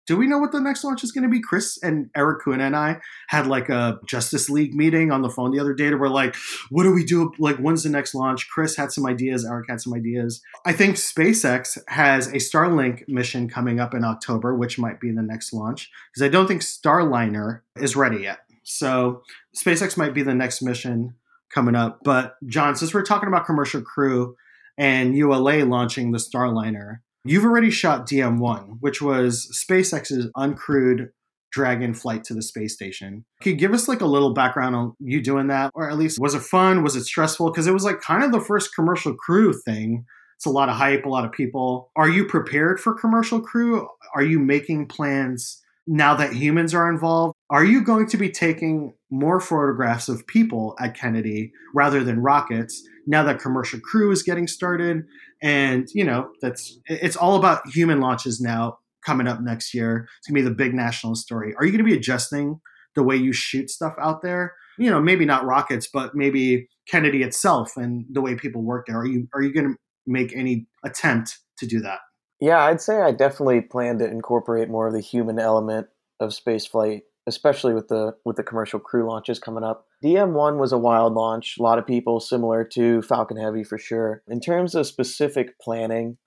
[0.07, 1.41] do we know what the next launch is going to be?
[1.41, 5.51] Chris and Eric Kuhn and I had like a Justice League meeting on the phone
[5.51, 5.93] the other day.
[5.95, 6.37] we're like,
[6.71, 7.33] what do we do?
[7.39, 8.49] Like, when's the next launch?
[8.49, 9.45] Chris had some ideas.
[9.45, 10.41] Eric had some ideas.
[10.65, 15.23] I think SpaceX has a Starlink mission coming up in October, which might be the
[15.23, 18.39] next launch because I don't think Starliner is ready yet.
[18.63, 19.23] So
[19.57, 21.15] SpaceX might be the next mission
[21.53, 22.01] coming up.
[22.05, 24.37] But John, since we're talking about commercial crew
[24.77, 31.09] and ULA launching the Starliner, You've already shot DM1, which was SpaceX's uncrewed
[31.51, 33.25] Dragon flight to the space station.
[33.41, 35.71] Can you give us like a little background on you doing that?
[35.75, 36.83] Or at least was it fun?
[36.83, 37.51] Was it stressful?
[37.51, 40.05] Because it was like kind of the first commercial crew thing.
[40.37, 41.91] It's a lot of hype, a lot of people.
[41.97, 43.89] Are you prepared for commercial crew?
[44.15, 47.35] Are you making plans now that humans are involved?
[47.49, 52.83] Are you going to be taking more photographs of people at Kennedy rather than rockets
[53.07, 55.05] now that commercial crew is getting started?
[55.43, 60.09] And you know that's it's all about human launches now coming up next year.
[60.19, 61.55] It's gonna be the big national story.
[61.59, 62.61] Are you gonna be adjusting
[62.95, 64.55] the way you shoot stuff out there?
[64.79, 68.99] You know, maybe not rockets, but maybe Kennedy itself and the way people work there.
[68.99, 69.75] Are you are you gonna
[70.07, 72.01] make any attempt to do that?
[72.41, 75.87] Yeah, I'd say I definitely plan to incorporate more of the human element
[76.21, 79.87] of spaceflight especially with the with the commercial crew launches coming up.
[80.05, 84.23] DM1 was a wild launch, a lot of people similar to Falcon Heavy for sure.
[84.29, 86.19] In terms of specific planning,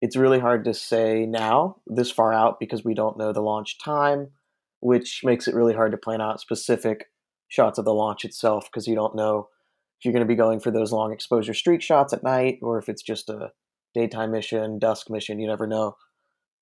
[0.00, 3.78] it's really hard to say now this far out because we don't know the launch
[3.78, 4.28] time,
[4.80, 7.06] which makes it really hard to plan out specific
[7.48, 9.48] shots of the launch itself because you don't know
[9.98, 12.78] if you're going to be going for those long exposure streak shots at night or
[12.78, 13.50] if it's just a
[13.94, 15.96] daytime mission, dusk mission, you never know.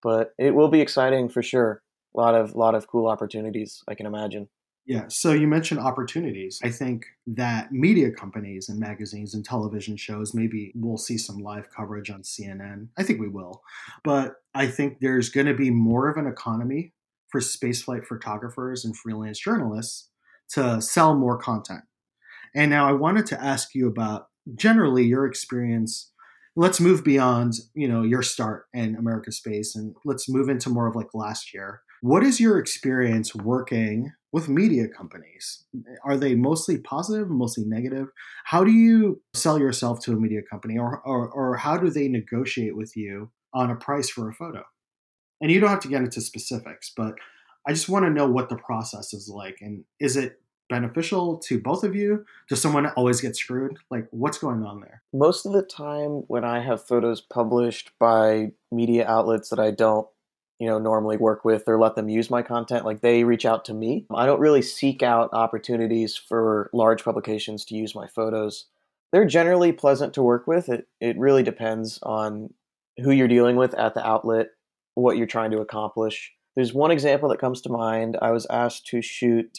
[0.03, 1.83] But it will be exciting for sure
[2.15, 4.49] a lot of lot of cool opportunities i can imagine.
[4.87, 6.61] Yeah so you mentioned opportunities.
[6.63, 11.71] I think that media companies and magazines and television shows maybe we'll see some live
[11.71, 13.63] coverage on cnn i think we will.
[14.03, 16.93] But i think there's going to be more of an economy
[17.29, 20.09] for spaceflight photographers and freelance journalists
[20.51, 21.83] to sell more content.
[22.55, 26.11] And now i wanted to ask you about generally your experience.
[26.57, 30.87] Let's move beyond you know your start in america space and let's move into more
[30.87, 35.65] of like last year what is your experience working with media companies?
[36.05, 38.09] Are they mostly positive, mostly negative?
[38.45, 42.09] How do you sell yourself to a media company, or, or, or how do they
[42.09, 44.65] negotiate with you on a price for a photo?
[45.41, 47.15] And you don't have to get into specifics, but
[47.67, 51.59] I just want to know what the process is like, and is it beneficial to
[51.59, 52.27] both of you?
[52.51, 53.79] Does someone always get screwed?
[53.91, 55.03] Like, what's going on there?
[55.15, 60.07] Most of the time, when I have photos published by media outlets that I don't,
[60.65, 63.67] you know, normally work with or let them use my content, like they reach out
[63.67, 64.07] to me.
[64.15, 68.65] I don't really seek out opportunities for large publications to use my photos.
[69.13, 70.71] They're generally pleasant to work with.
[70.71, 72.55] It it really depends on
[72.97, 74.47] who you're dealing with at the outlet,
[74.95, 76.33] what you're trying to accomplish.
[76.57, 78.17] There's one example that comes to mind.
[78.23, 79.59] I was asked to shoot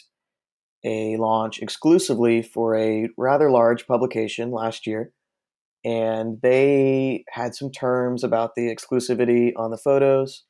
[0.84, 5.12] a launch exclusively for a rather large publication last year.
[5.84, 10.42] And they had some terms about the exclusivity on the photos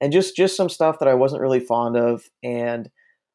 [0.00, 2.24] and just, just some stuff that I wasn't really fond of.
[2.42, 2.90] And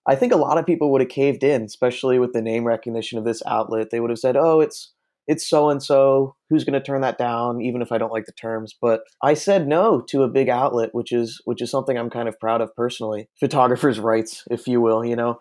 [0.08, 3.18] I think a lot of people would have caved in, especially with the name recognition
[3.18, 3.90] of this outlet.
[3.92, 4.94] They would have said, oh, it's
[5.28, 8.26] it's so and so who's going to turn that down even if i don't like
[8.26, 12.00] the terms but i said no to a big outlet which is which is something
[12.00, 15.40] i'm kind of proud of personally photographers rights if you will you know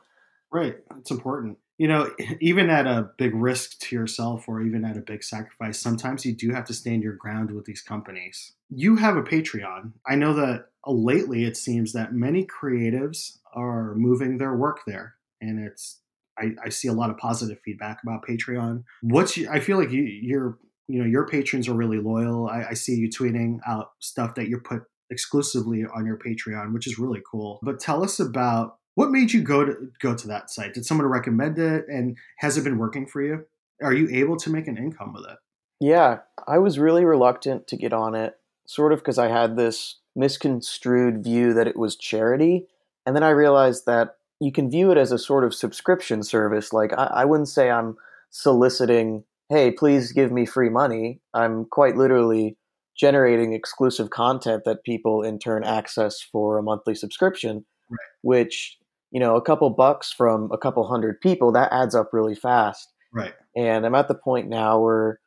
[0.51, 0.77] Right.
[0.99, 1.59] It's important.
[1.79, 2.11] You know,
[2.41, 6.35] even at a big risk to yourself or even at a big sacrifice, sometimes you
[6.35, 8.53] do have to stand your ground with these companies.
[8.69, 9.93] You have a Patreon.
[10.07, 15.15] I know that uh, lately it seems that many creatives are moving their work there.
[15.41, 16.01] And it's,
[16.39, 18.85] I, I see a lot of positive feedback about Patreon.
[19.03, 20.59] What's, your, I feel like you, you're,
[20.89, 22.49] you know, your patrons are really loyal.
[22.49, 26.87] I, I see you tweeting out stuff that you put exclusively on your Patreon, which
[26.87, 27.59] is really cool.
[27.63, 30.75] But tell us about what made you go to go to that site?
[30.75, 33.47] Did someone recommend it, and has it been working for you?
[33.81, 35.37] Are you able to make an income with it?
[35.79, 36.19] Yeah,
[36.49, 38.35] I was really reluctant to get on it,
[38.67, 42.67] sort of because I had this misconstrued view that it was charity,
[43.07, 46.73] and then I realized that you can view it as a sort of subscription service.
[46.73, 47.97] Like I, I wouldn't say I'm
[48.31, 52.57] soliciting, "Hey, please give me free money." I'm quite literally
[52.97, 57.99] generating exclusive content that people in turn access for a monthly subscription, right.
[58.23, 58.77] which
[59.11, 62.93] you know, a couple bucks from a couple hundred people, that adds up really fast.
[63.13, 63.33] Right.
[63.57, 65.21] And I'm at the point now where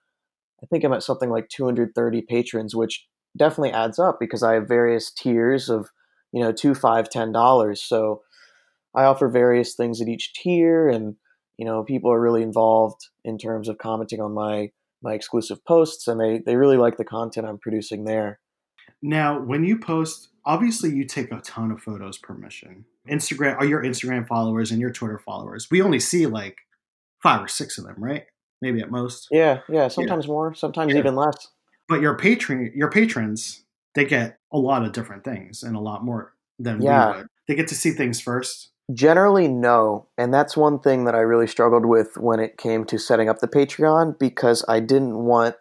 [0.64, 3.08] I think I'm at something like 230 patrons, which
[3.38, 5.90] definitely adds up because I have various tiers of,
[6.32, 7.82] you know, two, five, ten dollars.
[7.84, 8.22] So
[8.96, 11.16] I offer various things at each tier, and
[11.58, 14.72] you know, people are really involved in terms of commenting on my
[15.02, 18.40] my exclusive posts, and they they really like the content I'm producing there.
[19.02, 22.86] Now, when you post, obviously you take a ton of photos per mission.
[23.10, 25.68] Instagram, are your Instagram followers and your Twitter followers?
[25.72, 26.58] We only see like
[27.22, 28.26] five or six of them, right?
[28.62, 29.28] Maybe at most.
[29.32, 29.88] Yeah, yeah.
[29.88, 30.32] Sometimes yeah.
[30.32, 31.00] more, sometimes yeah.
[31.00, 31.48] even less.
[31.88, 36.06] But your patron, your patrons, they get a lot of different things and a lot
[36.06, 37.12] more than yeah.
[37.12, 37.28] we would.
[37.48, 38.72] They get to see things first.
[38.94, 40.08] Generally, no.
[40.18, 43.40] And that's one thing that I really struggled with when it came to setting up
[43.40, 45.56] the Patreon because I didn't want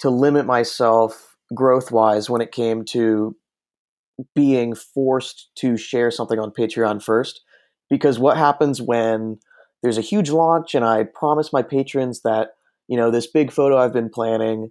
[0.00, 3.36] to limit myself growth wise when it came to
[4.34, 7.42] being forced to share something on Patreon first.
[7.88, 9.38] Because what happens when
[9.82, 12.50] there's a huge launch and I promise my patrons that,
[12.88, 14.70] you know, this big photo I've been planning,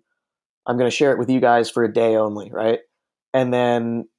[0.67, 2.79] I'm going to share it with you guys for a day only, right?
[3.33, 4.09] And then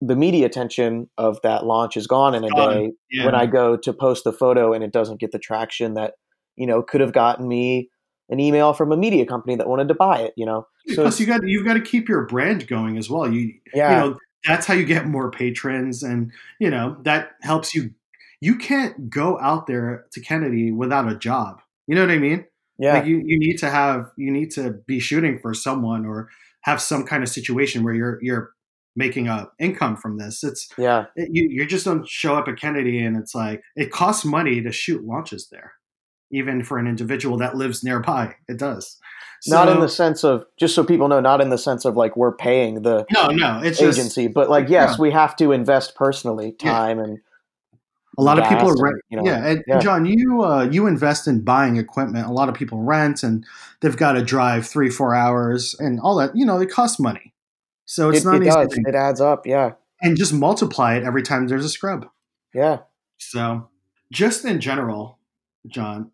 [0.00, 3.26] the media attention of that launch is gone in a day yeah.
[3.26, 6.14] when I go to post the photo and it doesn't get the traction that,
[6.56, 7.90] you know, could have gotten me
[8.30, 10.66] an email from a media company that wanted to buy it, you know.
[10.88, 13.30] So Plus you got you've got to keep your brand going as well.
[13.30, 14.04] You yeah.
[14.04, 17.90] you know, that's how you get more patrons and you know that helps you
[18.40, 22.44] you can't go out there to kennedy without a job you know what i mean?
[22.80, 22.94] Yeah.
[22.94, 26.30] Like you, you need to have you need to be shooting for someone or
[26.62, 28.52] have some kind of situation where you're you're
[28.96, 30.42] making a income from this.
[30.42, 31.04] It's yeah.
[31.14, 34.62] it, you, you just don't show up at kennedy and it's like it costs money
[34.62, 35.74] to shoot launches there
[36.30, 38.98] even for an individual that lives nearby it does
[39.42, 41.96] so, not in the sense of just so people know, not in the sense of
[41.96, 45.52] like we're paying the no, no, it's agency, just, but like yes, we have to
[45.52, 47.04] invest personally time yeah.
[47.04, 47.18] and
[48.18, 48.96] a lot of people are rent.
[49.08, 49.78] You know, yeah, and yeah.
[49.78, 52.26] John, you uh, you invest in buying equipment.
[52.26, 53.46] A lot of people rent, and
[53.80, 56.36] they've got to drive three, four hours, and all that.
[56.36, 57.32] You know, it costs money.
[57.86, 58.50] So it's it, not it easy.
[58.50, 58.78] Does.
[58.86, 59.72] It adds up, yeah.
[60.02, 62.06] And just multiply it every time there's a scrub.
[62.54, 62.80] Yeah.
[63.18, 63.68] So,
[64.12, 65.18] just in general,
[65.66, 66.10] John,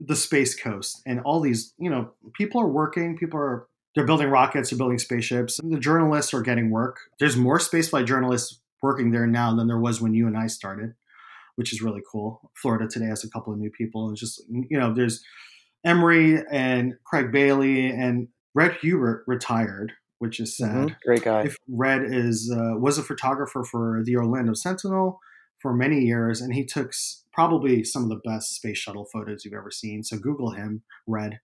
[0.00, 4.28] the space coast and all these you know people are working people are they're building
[4.28, 6.98] rockets they're building spaceships the journalists are getting work.
[7.18, 10.94] There's more spaceflight journalists working there now than there was when you and i started
[11.56, 12.52] which is really cool.
[12.54, 15.22] Florida today has a couple of new people it's just you know there's
[15.84, 20.74] emery and craig bailey and red Huber retired which is sad.
[20.74, 20.94] Mm-hmm.
[21.04, 21.42] great guy.
[21.42, 25.20] If red is uh, was a photographer for the orlando sentinel
[25.60, 26.92] for many years and he took
[27.38, 30.02] probably some of the best space shuttle photos you've ever seen.
[30.02, 31.38] So Google him, Red.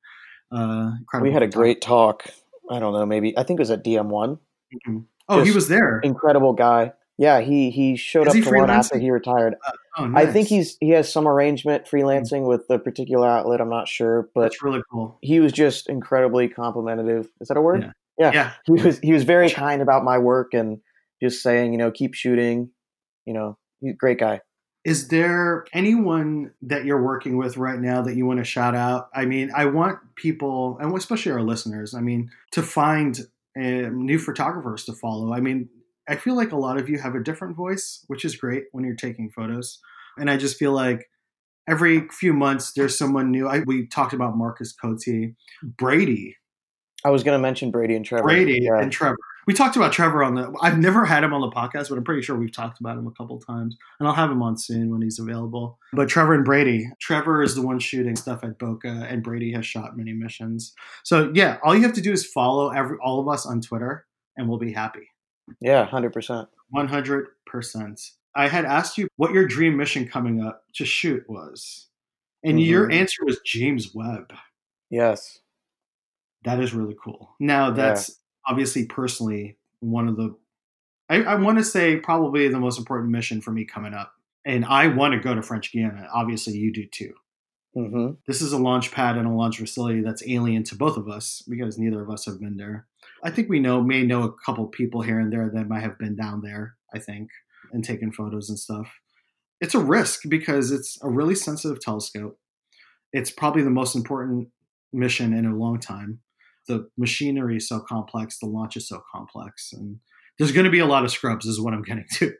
[0.50, 0.90] Uh,
[1.20, 2.24] we had a great talk.
[2.68, 4.08] I don't know, maybe I think it was at DM1.
[4.08, 4.98] Mm-hmm.
[5.28, 6.00] Oh, Just he was there.
[6.00, 6.94] Incredible guy.
[7.16, 9.54] Yeah, he he showed Is up to one after he retired.
[9.64, 10.26] Uh, oh, nice.
[10.26, 12.48] I think he's he has some arrangement freelancing mm-hmm.
[12.48, 13.60] with a particular outlet.
[13.60, 15.16] I'm not sure, but that's really cool.
[15.22, 17.24] He was just incredibly complimentary.
[17.40, 17.82] Is that a word?
[18.18, 18.32] Yeah.
[18.32, 18.32] yeah.
[18.32, 18.52] yeah.
[18.66, 20.80] He was he was very kind about my work and
[21.22, 22.70] just saying, you know, keep shooting.
[23.26, 24.40] You know, he's a great guy.
[24.84, 29.08] Is there anyone that you're working with right now that you want to shout out?
[29.14, 33.18] I mean, I want people, and especially our listeners, I mean, to find
[33.56, 35.32] uh, new photographers to follow.
[35.32, 35.70] I mean,
[36.06, 38.84] I feel like a lot of you have a different voice, which is great when
[38.84, 39.80] you're taking photos.
[40.18, 41.08] And I just feel like
[41.66, 43.48] every few months there's someone new.
[43.48, 45.02] I, we talked about Marcus Cote,
[45.62, 46.36] Brady.
[47.06, 48.24] I was going to mention Brady and Trevor.
[48.24, 48.80] Brady yeah.
[48.80, 49.16] and Trevor
[49.46, 50.52] we talked about Trevor on the.
[50.62, 53.06] I've never had him on the podcast, but I'm pretty sure we've talked about him
[53.06, 55.78] a couple times, and I'll have him on soon when he's available.
[55.92, 59.66] But Trevor and Brady, Trevor is the one shooting stuff at Boca, and Brady has
[59.66, 60.72] shot many missions.
[61.02, 64.06] So yeah, all you have to do is follow every all of us on Twitter,
[64.36, 65.08] and we'll be happy.
[65.60, 66.48] Yeah, hundred percent.
[66.70, 68.00] One hundred percent.
[68.36, 71.88] I had asked you what your dream mission coming up to shoot was,
[72.42, 72.70] and mm-hmm.
[72.70, 74.32] your answer was James Webb.
[74.90, 75.40] Yes.
[76.44, 77.34] That is really cool.
[77.40, 80.34] Now that's obviously personally one of the
[81.08, 84.12] I, I want to say probably the most important mission for me coming up.
[84.46, 86.08] And I want to go to French Guiana.
[86.12, 87.14] Obviously, you do too.
[87.76, 88.12] Mm-hmm.
[88.26, 91.42] This is a launch pad and a launch facility that's alien to both of us
[91.48, 92.86] because neither of us have been there.
[93.22, 95.98] I think we know may know a couple people here and there that might have
[95.98, 96.76] been down there.
[96.94, 97.30] I think
[97.72, 99.00] and taken photos and stuff.
[99.60, 102.38] It's a risk because it's a really sensitive telescope.
[103.12, 104.48] It's probably the most important
[104.92, 106.20] mission in a long time
[106.66, 109.98] the machinery is so complex, the launch is so complex, and
[110.38, 111.46] there's going to be a lot of scrubs.
[111.46, 112.32] Is what I'm getting to.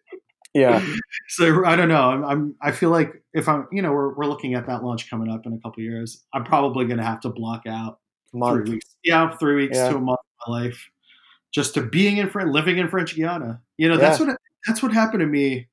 [0.55, 0.85] Yeah.
[1.29, 2.11] so I don't know.
[2.11, 5.11] I'm, I'm, i feel like if I'm you know we're we're looking at that launch
[5.11, 7.99] coming up in a couple years, I'm probably going to have to block out
[8.33, 8.67] month.
[8.67, 8.97] three weeks.
[9.03, 9.91] Yeah, three weeks yeah.
[9.91, 10.91] to a month of my life
[11.53, 13.61] just to being in French, living in French Guiana.
[13.79, 14.27] You know, that's yeah.
[14.27, 15.69] what that's what happened to me.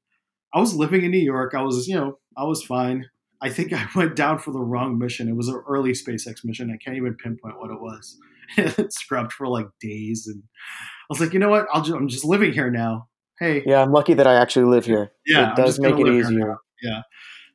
[0.54, 1.54] I was living in New York.
[1.56, 3.10] I was, you know, I was fine.
[3.42, 5.28] I think I went down for the wrong mission.
[5.28, 6.72] It was an early SpaceX mission.
[6.72, 8.18] I can't even pinpoint what it was.
[8.58, 11.68] It scrubbed for like days, and I was like, you know what?
[11.74, 13.08] I'll just, I'm just living here now.
[13.40, 15.12] Hey, yeah, I'm lucky that I actually live here.
[15.26, 16.58] Yeah, it does make it easier.
[16.82, 17.02] Yeah,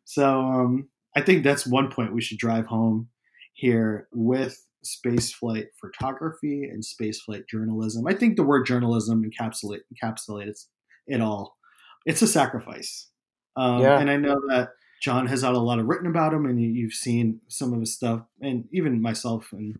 [0.05, 3.09] so um, I think that's one point we should drive home
[3.55, 8.07] here with spaceflight photography and spaceflight journalism.
[8.07, 10.66] I think the word journalism encapsulate encapsulates
[11.07, 11.57] it all.
[12.05, 13.11] It's a sacrifice,
[13.57, 13.99] um, yeah.
[13.99, 14.70] and I know that
[15.03, 17.95] John has had a lot of written about him, and you've seen some of his
[17.95, 19.76] stuff, and even myself and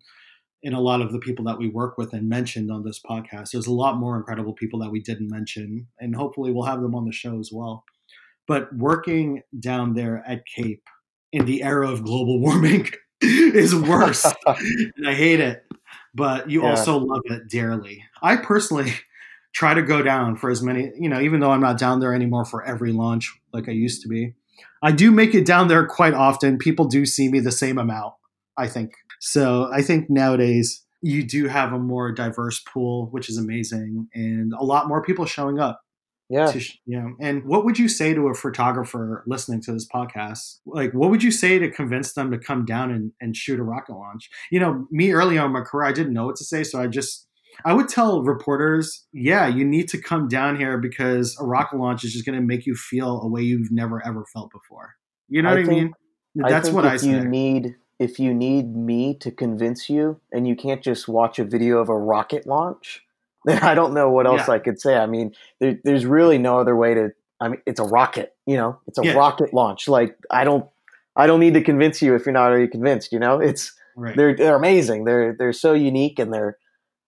[0.63, 3.51] and a lot of the people that we work with and mentioned on this podcast.
[3.53, 6.95] There's a lot more incredible people that we didn't mention, and hopefully we'll have them
[6.95, 7.85] on the show as well.
[8.49, 10.85] But working down there at Cape
[11.33, 12.89] in the era of global warming
[13.21, 14.25] is worse.
[14.47, 15.65] and I hate it,
[16.15, 16.71] but you yeah.
[16.71, 18.05] also love it dearly.
[18.23, 18.93] I personally
[19.57, 22.15] try to go down for as many, you know, even though I'm not down there
[22.15, 24.35] anymore for every launch like I used to be.
[24.83, 26.59] I do make it down there quite often.
[26.59, 28.15] People do see me the same amount,
[28.59, 28.93] I think.
[29.21, 34.53] So I think nowadays you do have a more diverse pool, which is amazing, and
[34.53, 35.81] a lot more people showing up.
[36.29, 36.51] Yeah.
[36.51, 40.59] To, you know, and what would you say to a photographer listening to this podcast?
[40.67, 43.63] Like, what would you say to convince them to come down and, and shoot a
[43.63, 44.29] rocket launch?
[44.51, 46.65] You know, me early on in my career, I didn't know what to say.
[46.65, 47.29] So I just,
[47.65, 52.03] I would tell reporters, yeah, you need to come down here because a rocket launch
[52.03, 54.95] is just going to make you feel a way you've never ever felt before.
[55.29, 55.93] You know I what think, I mean?
[56.35, 57.11] That's I what I say.
[57.11, 61.45] You need if you need me to convince you and you can't just watch a
[61.45, 63.05] video of a rocket launch,
[63.45, 64.55] then I don't know what else yeah.
[64.55, 64.97] I could say.
[64.97, 67.13] I mean, there, there's really no other way to.
[67.41, 68.35] I mean, it's a rocket.
[68.47, 69.13] You know, it's a yeah.
[69.13, 69.89] rocket launch.
[69.89, 70.67] Like I don't,
[71.17, 73.13] I don't need to convince you if you're not already convinced.
[73.13, 74.17] You know, it's right.
[74.17, 75.05] they're they're amazing.
[75.05, 76.59] They're they're so unique and they're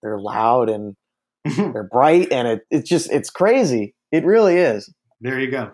[0.03, 0.97] they're loud and
[1.57, 3.95] they're bright and it it's just it's crazy.
[4.13, 4.93] It really is.
[5.21, 5.73] There you go.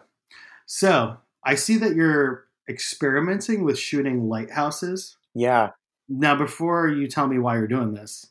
[0.66, 5.16] So I see that you're experimenting with shooting lighthouses.
[5.34, 5.70] Yeah.
[6.08, 8.26] Now, before you tell me why you're doing this,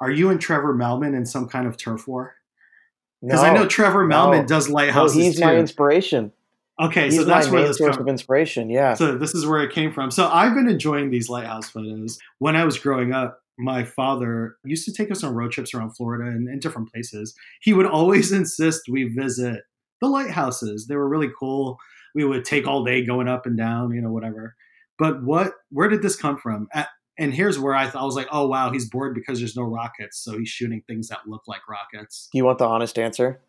[0.00, 2.34] are you and Trevor Mahlmann in some kind of turf war?
[3.22, 4.46] Because no, I know Trevor Mahlmann no.
[4.46, 5.16] does lighthouses.
[5.16, 5.44] he's too.
[5.44, 6.32] my inspiration.
[6.80, 8.68] Okay, he's so that's where this source of inspiration.
[8.68, 8.94] Yeah.
[8.94, 10.10] So this is where it came from.
[10.10, 12.18] So I've been enjoying these lighthouse photos.
[12.38, 15.90] When I was growing up, my father used to take us on road trips around
[15.90, 17.34] Florida and, and different places.
[17.60, 19.62] He would always insist we visit
[20.00, 20.86] the lighthouses.
[20.88, 21.78] They were really cool
[22.14, 24.56] we would take all day going up and down, you know, whatever.
[24.98, 26.68] But what, where did this come from?
[26.72, 26.88] At,
[27.18, 29.62] and here's where I thought I was like, oh wow, he's bored because there's no
[29.62, 32.28] rockets, so he's shooting things that look like rockets.
[32.32, 33.40] Do you want the honest answer?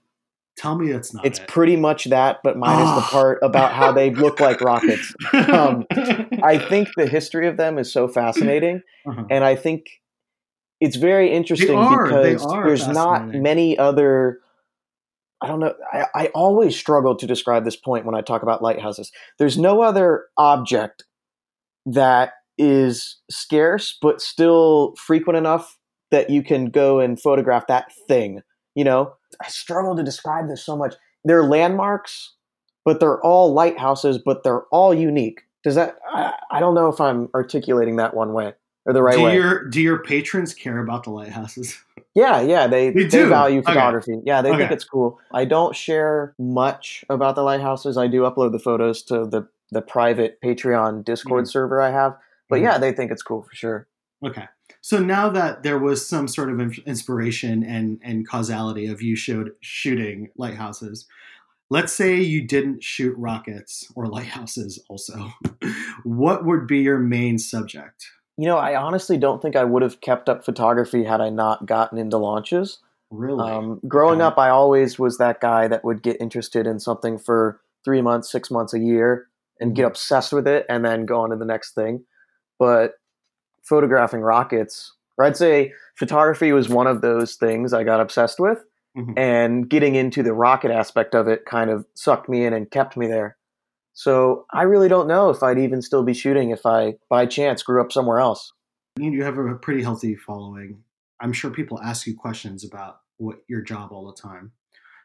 [0.56, 1.26] Tell me it's not.
[1.26, 1.48] It's it.
[1.48, 2.96] pretty much that, but minus oh.
[2.96, 5.14] the part about how they look like rockets.
[5.34, 5.86] Um,
[6.44, 9.24] I think the history of them is so fascinating, uh-huh.
[9.30, 9.88] and I think
[10.80, 14.40] it's very interesting because there's not many other
[15.44, 15.74] I don't know.
[15.92, 19.12] I, I always struggle to describe this point when I talk about lighthouses.
[19.38, 21.04] There's no other object
[21.86, 25.78] that is scarce but still frequent enough
[26.12, 28.42] that you can go and photograph that thing.
[28.74, 30.96] You know, I struggle to describe this so much.
[31.26, 32.34] They're landmarks,
[32.86, 35.42] but they're all lighthouses, but they're all unique.
[35.66, 35.98] Does that?
[36.10, 38.54] I, I don't know if I'm articulating that one way
[38.86, 39.36] or the right do way.
[39.36, 41.78] Your, do your patrons care about the lighthouses?
[42.16, 44.14] Yeah, yeah, they they, they value photography.
[44.14, 44.22] Okay.
[44.26, 44.60] Yeah, they okay.
[44.60, 45.20] think it's cool.
[45.34, 47.98] I don't share much about the lighthouses.
[47.98, 51.50] I do upload the photos to the the private Patreon Discord mm-hmm.
[51.50, 52.16] server I have.
[52.50, 52.66] But mm-hmm.
[52.66, 53.88] yeah, they think it's cool for sure.
[54.26, 54.46] Okay.
[54.82, 59.52] So now that there was some sort of inspiration and and causality of you showed
[59.62, 61.08] shooting lighthouses,
[61.70, 65.34] let's say you didn't shoot rockets or lighthouses also.
[66.04, 68.06] what would be your main subject?
[68.38, 71.66] You know, I honestly don't think I would have kept up photography had I not
[71.66, 72.80] gotten into launches.
[73.12, 73.48] Really?
[73.48, 74.28] Um, growing okay.
[74.28, 78.32] up, I always was that guy that would get interested in something for three months,
[78.32, 79.28] six months, a year,
[79.60, 79.90] and get mm-hmm.
[79.90, 82.06] obsessed with it, and then go on to the next thing.
[82.58, 82.94] But
[83.62, 88.64] photographing rockets, or I'd say photography was one of those things I got obsessed with,
[88.98, 89.18] mm-hmm.
[89.18, 92.98] and getting into the rocket aspect of it kind of sucked me in and kept
[92.98, 93.38] me there.
[93.94, 97.62] So I really don't know if I'd even still be shooting if I, by chance,
[97.64, 98.52] grew up somewhere else.
[98.98, 100.84] You have a pretty healthy following.
[101.20, 104.52] I'm sure people ask you questions about what your job all the time.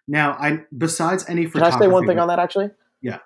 [0.06, 1.72] Now, I besides any photography.
[1.72, 2.70] Can I say one thing on that actually?
[3.02, 3.18] Yeah.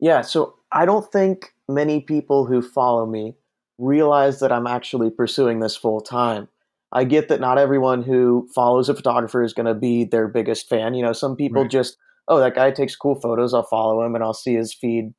[0.00, 0.22] Yeah.
[0.22, 3.34] So I don't think many people who follow me
[3.78, 6.48] realize that I'm actually pursuing this full time.
[6.92, 10.68] I get that not everyone who follows a photographer is going to be their biggest
[10.68, 10.94] fan.
[10.94, 11.70] You know, some people right.
[11.70, 11.98] just
[12.28, 13.54] oh, that guy takes cool photos.
[13.54, 15.12] I'll follow him and I'll see his feed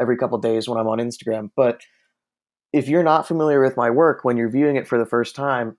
[0.00, 1.50] every couple days when I'm on Instagram.
[1.56, 1.80] But
[2.72, 5.76] if you're not familiar with my work when you're viewing it for the first time,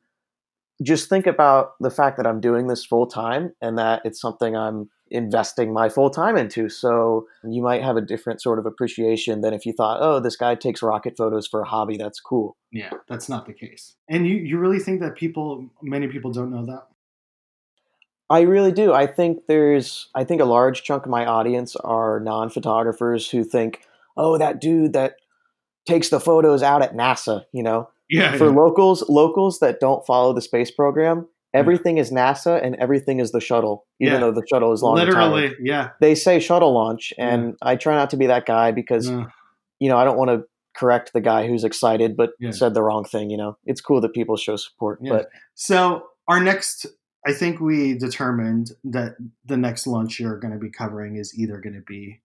[0.83, 4.55] just think about the fact that I'm doing this full time and that it's something
[4.55, 6.69] I'm investing my full time into.
[6.69, 10.35] So you might have a different sort of appreciation than if you thought, oh, this
[10.35, 11.97] guy takes rocket photos for a hobby.
[11.97, 12.57] That's cool.
[12.71, 13.95] Yeah, that's not the case.
[14.09, 16.87] And you, you really think that people, many people don't know that?
[18.29, 18.93] I really do.
[18.93, 23.43] I think there's, I think a large chunk of my audience are non photographers who
[23.43, 23.81] think,
[24.17, 25.15] oh, that dude that
[25.85, 27.89] takes the photos out at NASA, you know?
[28.09, 28.35] Yeah.
[28.37, 28.55] For yeah.
[28.55, 31.25] locals, locals that don't follow the space program, hmm.
[31.53, 32.03] everything yeah.
[32.03, 34.19] is NASA and everything is the shuttle, even yeah.
[34.19, 34.95] though the shuttle is long.
[34.95, 35.89] Literally, yeah.
[36.01, 37.21] They say shuttle launch, hmm.
[37.21, 39.23] and I try not to be that guy because, hmm.
[39.79, 40.43] you know, I don't want to
[40.75, 43.29] correct the guy who's excited but said the wrong thing.
[43.29, 46.85] You know, it's cool that people show support, but so our next
[47.27, 51.59] I think we determined that the next launch you're going to be covering is either
[51.59, 52.21] going to be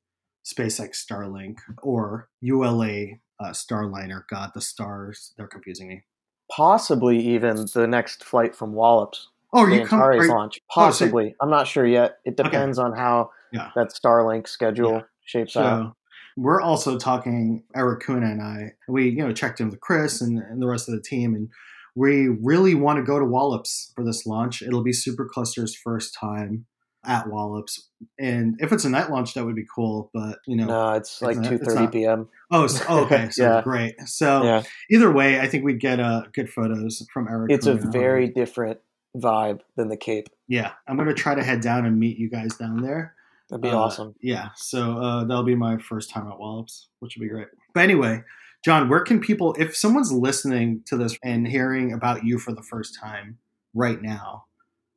[0.47, 3.07] SpaceX Starlink or ULA
[3.41, 4.23] uh, Starliner.
[4.31, 6.05] God, the stars, they're confusing me.
[6.53, 9.29] Possibly even the next flight from Wallops.
[9.53, 10.29] Oh, are you coming?
[10.29, 10.61] launch?
[10.71, 11.27] Possibly.
[11.27, 12.19] Oh, so, I'm not sure yet.
[12.25, 12.87] It depends okay.
[12.87, 13.71] on how yeah.
[13.75, 15.03] that Starlink schedule yeah.
[15.25, 15.97] shapes so, out.
[16.37, 20.39] We're also talking, Eric Kuhn and I, we, you know, checked in with Chris and,
[20.39, 21.51] and the rest of the team and
[21.95, 24.63] we really want to go to Wallops for this launch.
[24.63, 26.67] It'll be Supercluster's first time
[27.05, 27.89] at Wallops,
[28.19, 30.11] and if it's a night launch, that would be cool.
[30.15, 32.29] But you know, no, it's, it's like two thirty p.m.
[32.51, 33.63] Oh, so, oh, okay, so yeah.
[33.63, 34.01] great.
[34.07, 34.63] So yeah.
[34.91, 37.51] either way, I think we'd get uh, good photos from Eric.
[37.51, 38.79] It's a very different
[39.17, 40.29] vibe than the Cape.
[40.49, 43.15] Yeah, I'm gonna try to head down and meet you guys down there.
[43.51, 44.15] That'd be uh, awesome.
[44.23, 47.49] Yeah, so uh, that'll be my first time at Wallops, which would be great.
[47.75, 48.23] But anyway,
[48.65, 52.63] John, where can people, if someone's listening to this and hearing about you for the
[52.63, 53.39] first time
[53.75, 54.45] right now,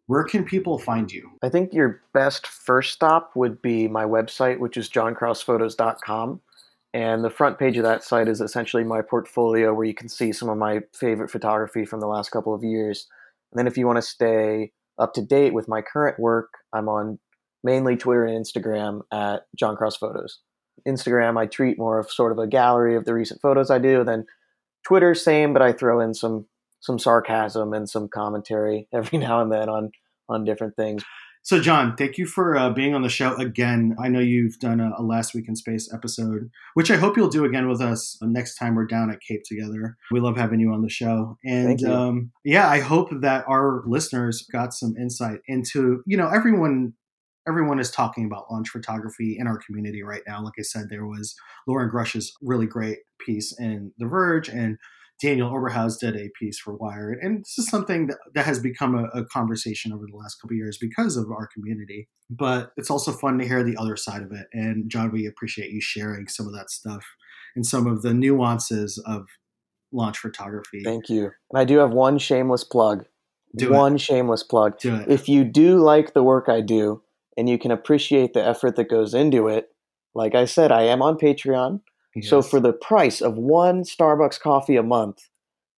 [0.06, 1.32] where can people find you?
[1.42, 6.42] I think your best first stop would be my website, which is johnkrausphotos.com.
[6.94, 10.32] And the front page of that site is essentially my portfolio where you can see
[10.32, 13.08] some of my favorite photography from the last couple of years.
[13.52, 16.88] And then if you want to stay up to date with my current work, I'm
[16.88, 17.20] on
[17.64, 20.40] mainly Twitter and Instagram at John Kraus Photos.
[20.88, 24.04] Instagram, I treat more of sort of a gallery of the recent photos I do.
[24.04, 24.26] Then
[24.84, 26.46] Twitter, same, but I throw in some
[26.80, 29.92] some sarcasm and some commentary every now and then on
[30.30, 31.04] on different things.
[31.46, 33.96] So, John, thank you for uh, being on the show again.
[34.00, 37.28] I know you've done a, a, Last Week in Space episode, which I hope you'll
[37.30, 39.96] do again with us next time we're down at Cape together.
[40.10, 41.38] We love having you on the show.
[41.46, 46.94] And um, yeah, I hope that our listeners got some insight into, you know, everyone
[47.48, 50.44] everyone is talking about launch photography in our community right now.
[50.44, 51.36] Like I said, there was
[51.68, 54.78] Loren Grush's really great piece in The Verge, and
[55.22, 57.20] Daniel Oberhaus did a piece for Wired.
[57.22, 60.58] And this is something that, that has become a, a conversation over the last couple
[60.58, 62.10] years because of our community.
[62.30, 64.48] But it's also fun to hear the other side of it.
[64.52, 67.06] And John, we appreciate you sharing some of that stuff
[67.56, 69.28] and some of the nuances of
[69.94, 70.82] launch photography.
[70.84, 71.32] Thank you.
[71.52, 73.06] And I do have one shameless plug.
[73.56, 74.02] Do one it.
[74.02, 74.74] shameless plug.
[74.84, 77.02] If you do like the work I do,
[77.38, 79.70] and you can appreciate the effort that goes into it.
[80.14, 81.82] Like I said, I am on Patreon.
[82.16, 82.30] Yes.
[82.30, 85.30] So for the price of one Starbucks coffee a month,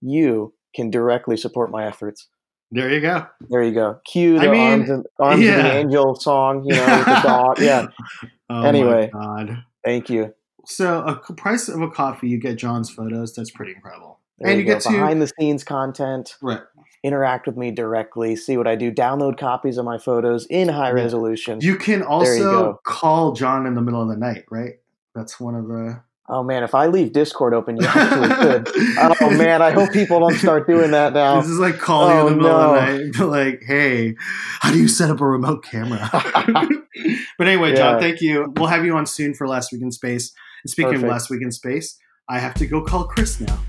[0.01, 2.27] you can directly support my efforts.
[2.69, 3.25] There you go.
[3.49, 3.99] There you go.
[4.05, 5.57] Cue the I mean, arms, and, arms yeah.
[5.57, 7.59] of the angel song, you know, with the dog.
[7.59, 7.87] Yeah.
[8.49, 9.61] Oh anyway, God.
[9.83, 10.33] thank you.
[10.65, 13.35] So, a price of a coffee, you get John's photos.
[13.35, 14.21] That's pretty incredible.
[14.39, 16.37] There and you, you get behind the scenes content.
[16.41, 16.61] Right.
[17.03, 18.35] Interact with me directly.
[18.35, 18.91] See what I do.
[18.91, 20.93] Download copies of my photos in high yeah.
[20.93, 21.59] resolution.
[21.61, 24.45] You can also you call John in the middle of the night.
[24.49, 24.79] Right.
[25.13, 28.67] That's one of the Oh man, if I leave Discord open, you actually could.
[29.21, 31.39] oh man, I hope people don't start doing that now.
[31.39, 32.75] This is like calling oh, in the oh, middle no.
[32.75, 34.15] of the night, like, "Hey,
[34.59, 36.09] how do you set up a remote camera?"
[37.37, 38.53] but anyway, John, thank you.
[38.57, 40.33] We'll have you on soon for Last Week in Space.
[40.63, 41.05] And speaking Perfect.
[41.05, 43.59] of Last Week in Space, I have to go call Chris now.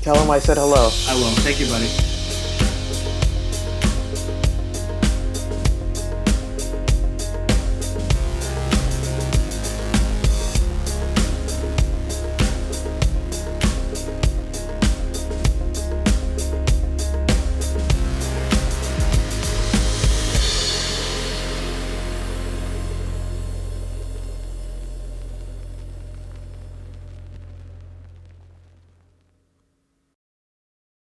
[0.00, 0.90] Tell him I said hello.
[1.08, 1.30] I will.
[1.42, 2.11] Thank you, buddy.